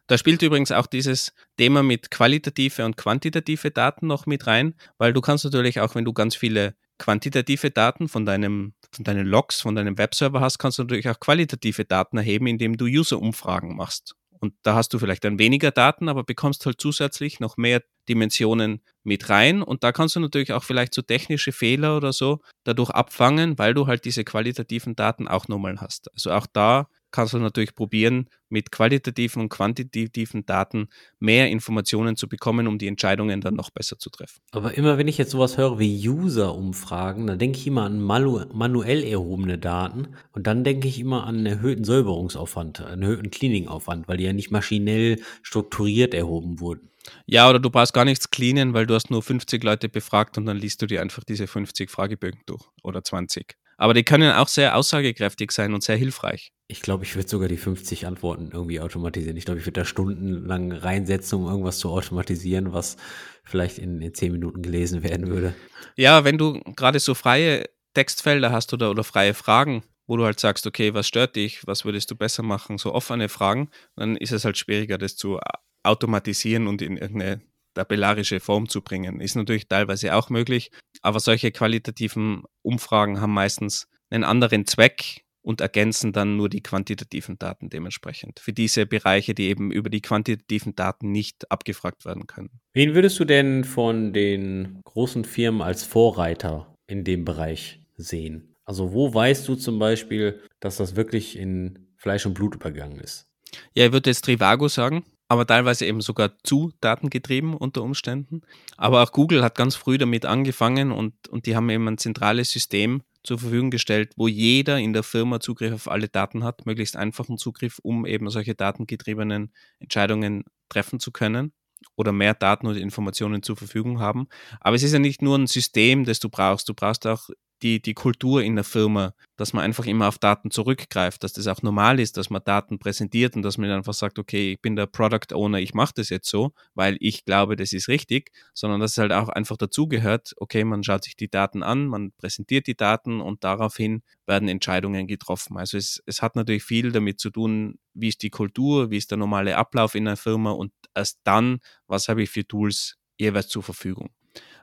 [0.08, 5.14] Da spielt übrigens auch dieses Thema mit qualitative und quantitative Daten noch mit rein, weil
[5.14, 9.62] du kannst natürlich auch, wenn du ganz viele quantitative Daten von deinem von deinen Logs,
[9.62, 14.16] von deinem Webserver hast, kannst du natürlich auch qualitative Daten erheben, indem du User-Umfragen machst.
[14.42, 18.82] Und da hast du vielleicht dann weniger Daten, aber bekommst halt zusätzlich noch mehr Dimensionen
[19.04, 19.62] mit rein.
[19.62, 23.74] Und da kannst du natürlich auch vielleicht so technische Fehler oder so dadurch abfangen, weil
[23.74, 26.12] du halt diese qualitativen Daten auch nochmal hast.
[26.14, 30.88] Also auch da kannst du natürlich probieren, mit qualitativen und quantitativen Daten
[31.20, 34.40] mehr Informationen zu bekommen, um die Entscheidungen dann noch besser zu treffen.
[34.52, 38.46] Aber immer wenn ich jetzt sowas höre wie User-Umfragen, dann denke ich immer an manu
[38.54, 44.08] manuell erhobene Daten und dann denke ich immer an einen erhöhten Säuberungsaufwand, einen erhöhten Cleaning-Aufwand,
[44.08, 46.91] weil die ja nicht maschinell strukturiert erhoben wurden.
[47.26, 50.46] Ja, oder du brauchst gar nichts cleanen, weil du hast nur 50 Leute befragt und
[50.46, 53.56] dann liest du dir einfach diese 50 Fragebögen durch oder 20.
[53.78, 56.54] Aber die können auch sehr aussagekräftig sein und sehr hilfreich.
[56.68, 59.38] Ich glaube, ich würde sogar die 50 Antworten irgendwie automatisieren.
[59.38, 62.98] Ich glaube, ich würde da stundenlang reinsetzen, um irgendwas zu automatisieren, was
[63.44, 65.56] vielleicht in, in 10 Minuten gelesen werden würde.
[65.96, 70.40] Ja, wenn du gerade so freie Textfelder hast oder, oder freie Fragen, wo du halt
[70.40, 74.32] sagst, okay, was stört dich, was würdest du besser machen, so offene Fragen, dann ist
[74.32, 75.40] es halt schwieriger, das zu
[75.84, 77.42] automatisieren und in irgendeine
[77.74, 79.22] tabellarische Form zu bringen.
[79.22, 80.72] Ist natürlich teilweise auch möglich,
[81.02, 87.40] aber solche qualitativen Umfragen haben meistens einen anderen Zweck und ergänzen dann nur die quantitativen
[87.40, 88.40] Daten dementsprechend.
[88.40, 92.60] Für diese Bereiche, die eben über die quantitativen Daten nicht abgefragt werden können.
[92.74, 98.56] Wen würdest du denn von den großen Firmen als Vorreiter in dem Bereich sehen?
[98.66, 103.28] Also wo weißt du zum Beispiel, dass das wirklich in Fleisch und Blut übergangen ist?
[103.74, 108.42] Ja, ich würde jetzt Trivago sagen aber teilweise eben sogar zu datengetrieben unter Umständen.
[108.76, 112.52] Aber auch Google hat ganz früh damit angefangen und, und die haben eben ein zentrales
[112.52, 116.98] System zur Verfügung gestellt, wo jeder in der Firma Zugriff auf alle Daten hat, möglichst
[116.98, 121.54] einfachen Zugriff, um eben solche datengetriebenen Entscheidungen treffen zu können
[121.96, 124.28] oder mehr Daten und Informationen zur Verfügung haben.
[124.60, 126.68] Aber es ist ja nicht nur ein System, das du brauchst.
[126.68, 127.30] Du brauchst auch
[127.64, 131.48] die, die Kultur in der Firma, dass man einfach immer auf Daten zurückgreift, dass das
[131.48, 134.76] auch normal ist, dass man Daten präsentiert und dass man einfach sagt, okay, ich bin
[134.76, 138.80] der Product Owner, ich mache das jetzt so, weil ich glaube, das ist richtig, sondern
[138.80, 142.68] dass es halt auch einfach dazugehört, okay, man schaut sich die Daten an, man präsentiert
[142.68, 145.58] die Daten und daraufhin werden Entscheidungen getroffen.
[145.58, 149.12] Also es, es hat natürlich viel damit zu tun, wie ist die Kultur, wie ist
[149.12, 153.50] der normale Ablauf in einer Firma und erst dann, was habe ich für Tools jeweils
[153.50, 154.10] zur Verfügung.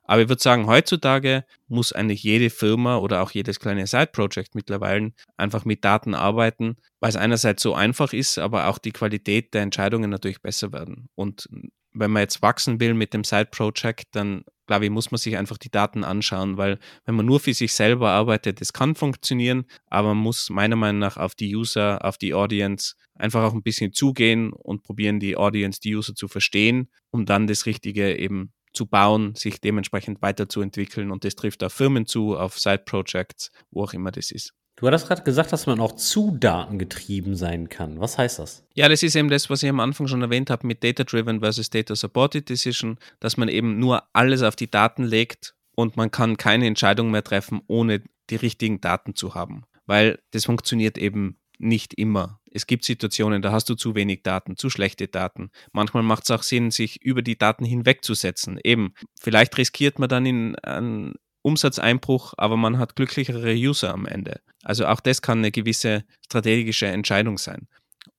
[0.05, 5.13] Aber ich würde sagen, heutzutage muss eigentlich jede Firma oder auch jedes kleine Side-Project mittlerweile
[5.37, 9.63] einfach mit Daten arbeiten, weil es einerseits so einfach ist, aber auch die Qualität der
[9.63, 11.09] Entscheidungen natürlich besser werden.
[11.15, 11.49] Und
[11.93, 15.59] wenn man jetzt wachsen will mit dem Side-Project, dann glaube ich, muss man sich einfach
[15.59, 20.09] die Daten anschauen, weil wenn man nur für sich selber arbeitet, das kann funktionieren, aber
[20.09, 23.93] man muss meiner Meinung nach auf die User, auf die Audience einfach auch ein bisschen
[23.93, 28.87] zugehen und probieren, die Audience, die User zu verstehen, um dann das Richtige eben zu
[28.87, 31.11] bauen, sich dementsprechend weiterzuentwickeln.
[31.11, 34.55] Und das trifft auf Firmen zu, auf Side-Projects, wo auch immer das ist.
[34.77, 37.99] Du hattest gerade gesagt, dass man auch zu datengetrieben sein kann.
[37.99, 38.65] Was heißt das?
[38.75, 41.69] Ja, das ist eben das, was ich am Anfang schon erwähnt habe mit Data-Driven versus
[41.69, 46.69] Data-Supported Decision, dass man eben nur alles auf die Daten legt und man kann keine
[46.69, 49.65] Entscheidung mehr treffen, ohne die richtigen Daten zu haben.
[49.87, 52.41] Weil das funktioniert eben nicht immer.
[52.51, 55.51] Es gibt Situationen, da hast du zu wenig Daten, zu schlechte Daten.
[55.73, 58.59] Manchmal macht es auch Sinn, sich über die Daten hinwegzusetzen.
[58.63, 64.41] Eben, vielleicht riskiert man dann in einen Umsatzeinbruch, aber man hat glücklichere User am Ende.
[64.63, 67.69] Also auch das kann eine gewisse strategische Entscheidung sein.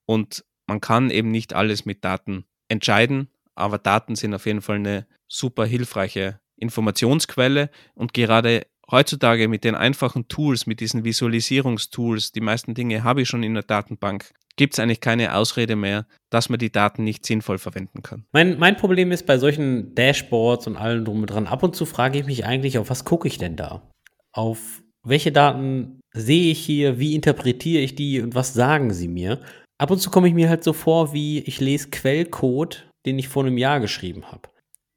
[0.05, 4.77] Und man kann eben nicht alles mit Daten entscheiden, aber Daten sind auf jeden Fall
[4.77, 12.41] eine super hilfreiche Informationsquelle und gerade heutzutage mit den einfachen Tools, mit diesen Visualisierungstools, die
[12.41, 16.49] meisten Dinge habe ich schon in der Datenbank, gibt es eigentlich keine Ausrede mehr, dass
[16.49, 18.25] man die Daten nicht sinnvoll verwenden kann.
[18.31, 21.85] Mein, mein Problem ist bei solchen Dashboards und allem drum und dran, ab und zu
[21.85, 23.89] frage ich mich eigentlich, auf was gucke ich denn da?
[24.33, 29.39] Auf welche Daten sehe ich hier, wie interpretiere ich die und was sagen sie mir?
[29.77, 33.29] Ab und zu komme ich mir halt so vor, wie ich lese Quellcode, den ich
[33.29, 34.49] vor einem Jahr geschrieben habe.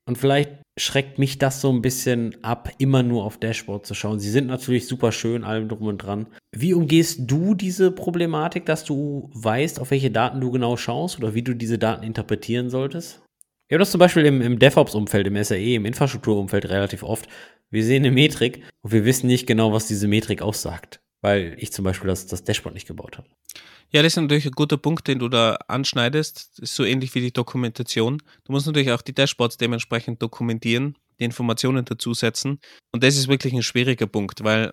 [0.06, 4.20] Und vielleicht schreckt mich das so ein bisschen ab, immer nur auf Dashboard zu schauen.
[4.20, 6.28] Sie sind natürlich super schön, allem drum und dran.
[6.50, 11.34] Wie umgehst du diese Problematik, dass du weißt, auf welche Daten du genau schaust oder
[11.34, 13.22] wie du diese Daten interpretieren solltest?
[13.68, 17.28] Ich habe das zum Beispiel im, im DevOps-Umfeld, im SAE, im Infrastrukturumfeld relativ oft.
[17.70, 21.72] Wir sehen eine Metrik und wir wissen nicht genau, was diese Metrik aussagt, weil ich
[21.72, 23.28] zum Beispiel das, das Dashboard nicht gebaut habe.
[23.90, 26.52] Ja, das ist natürlich ein guter Punkt, den du da anschneidest.
[26.52, 28.22] Das ist so ähnlich wie die Dokumentation.
[28.44, 32.58] Du musst natürlich auch die Dashboards dementsprechend dokumentieren, die Informationen dazusetzen.
[32.90, 34.72] Und das ist wirklich ein schwieriger Punkt, weil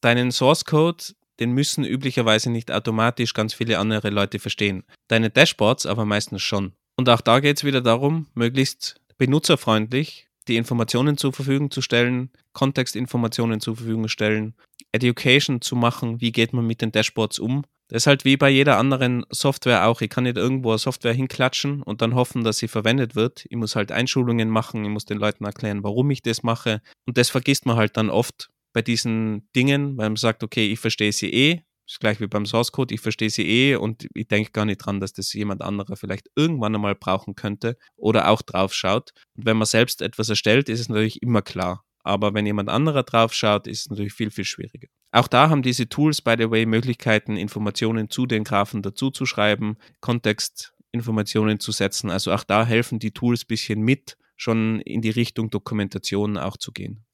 [0.00, 1.04] deinen Source Code,
[1.38, 4.84] den müssen üblicherweise nicht automatisch ganz viele andere Leute verstehen.
[5.08, 6.72] Deine Dashboards aber meistens schon.
[6.96, 12.30] Und auch da geht es wieder darum, möglichst benutzerfreundlich die Informationen zur Verfügung zu stellen,
[12.52, 14.54] Kontextinformationen zur Verfügung stellen,
[14.92, 17.64] Education zu machen, wie geht man mit den Dashboards um.
[17.88, 20.00] Das ist halt wie bei jeder anderen Software auch.
[20.00, 23.46] Ich kann nicht irgendwo eine Software hinklatschen und dann hoffen, dass sie verwendet wird.
[23.48, 26.80] Ich muss halt Einschulungen machen, ich muss den Leuten erklären, warum ich das mache.
[27.06, 30.80] Und das vergisst man halt dann oft bei diesen Dingen, weil man sagt, okay, ich
[30.80, 34.28] verstehe sie eh, ist gleich wie beim Source Code, ich verstehe sie eh und ich
[34.28, 38.42] denke gar nicht dran, dass das jemand anderer vielleicht irgendwann einmal brauchen könnte oder auch
[38.42, 39.12] drauf schaut.
[39.36, 41.84] Und wenn man selbst etwas erstellt, ist es natürlich immer klar.
[42.02, 44.88] Aber wenn jemand anderer drauf schaut, ist es natürlich viel, viel schwieriger.
[45.10, 51.58] Auch da haben diese Tools, by the way, Möglichkeiten, Informationen zu den Graphen dazuzuschreiben, Kontextinformationen
[51.58, 52.10] zu setzen.
[52.10, 56.56] Also auch da helfen die Tools ein bisschen mit, schon in die Richtung Dokumentation auch
[56.56, 57.05] zu gehen.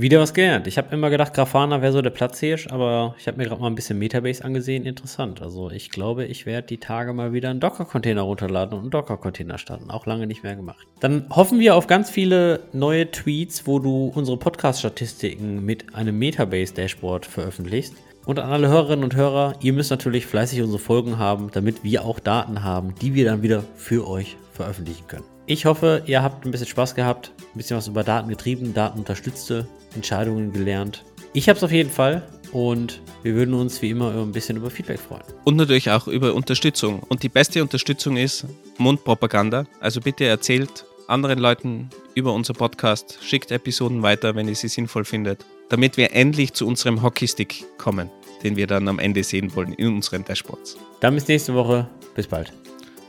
[0.00, 0.66] Wieder was gelernt.
[0.66, 3.66] Ich habe immer gedacht, Grafana wäre so der Platzhirsch, aber ich habe mir gerade mal
[3.66, 4.86] ein bisschen Metabase angesehen.
[4.86, 5.42] Interessant.
[5.42, 9.58] Also ich glaube, ich werde die Tage mal wieder einen Docker-Container runterladen und einen Docker-Container
[9.58, 9.90] starten.
[9.90, 10.86] Auch lange nicht mehr gemacht.
[11.00, 17.26] Dann hoffen wir auf ganz viele neue Tweets, wo du unsere Podcast-Statistiken mit einem Metabase-Dashboard
[17.26, 17.94] veröffentlichst.
[18.24, 22.06] Und an alle Hörerinnen und Hörer, ihr müsst natürlich fleißig unsere Folgen haben, damit wir
[22.06, 25.24] auch Daten haben, die wir dann wieder für euch veröffentlichen können.
[25.50, 29.00] Ich hoffe, ihr habt ein bisschen Spaß gehabt, ein bisschen was über Daten getrieben, Daten
[29.00, 31.04] unterstützte, Entscheidungen gelernt.
[31.32, 32.22] Ich habe es auf jeden Fall
[32.52, 35.24] und wir würden uns wie immer ein bisschen über Feedback freuen.
[35.42, 37.00] Und natürlich auch über Unterstützung.
[37.00, 38.46] Und die beste Unterstützung ist
[38.78, 39.66] Mundpropaganda.
[39.80, 45.04] Also bitte erzählt anderen Leuten über unser Podcast, schickt Episoden weiter, wenn ihr sie sinnvoll
[45.04, 48.08] findet, damit wir endlich zu unserem Hockeystick kommen,
[48.44, 50.76] den wir dann am Ende sehen wollen in unseren Dashboards.
[51.00, 51.88] Dann bis nächste Woche.
[52.14, 52.52] Bis bald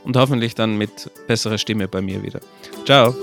[0.04, 2.40] und hoffentlich dann mit besserer Stimme bei mir wieder.
[2.84, 3.14] Ciao.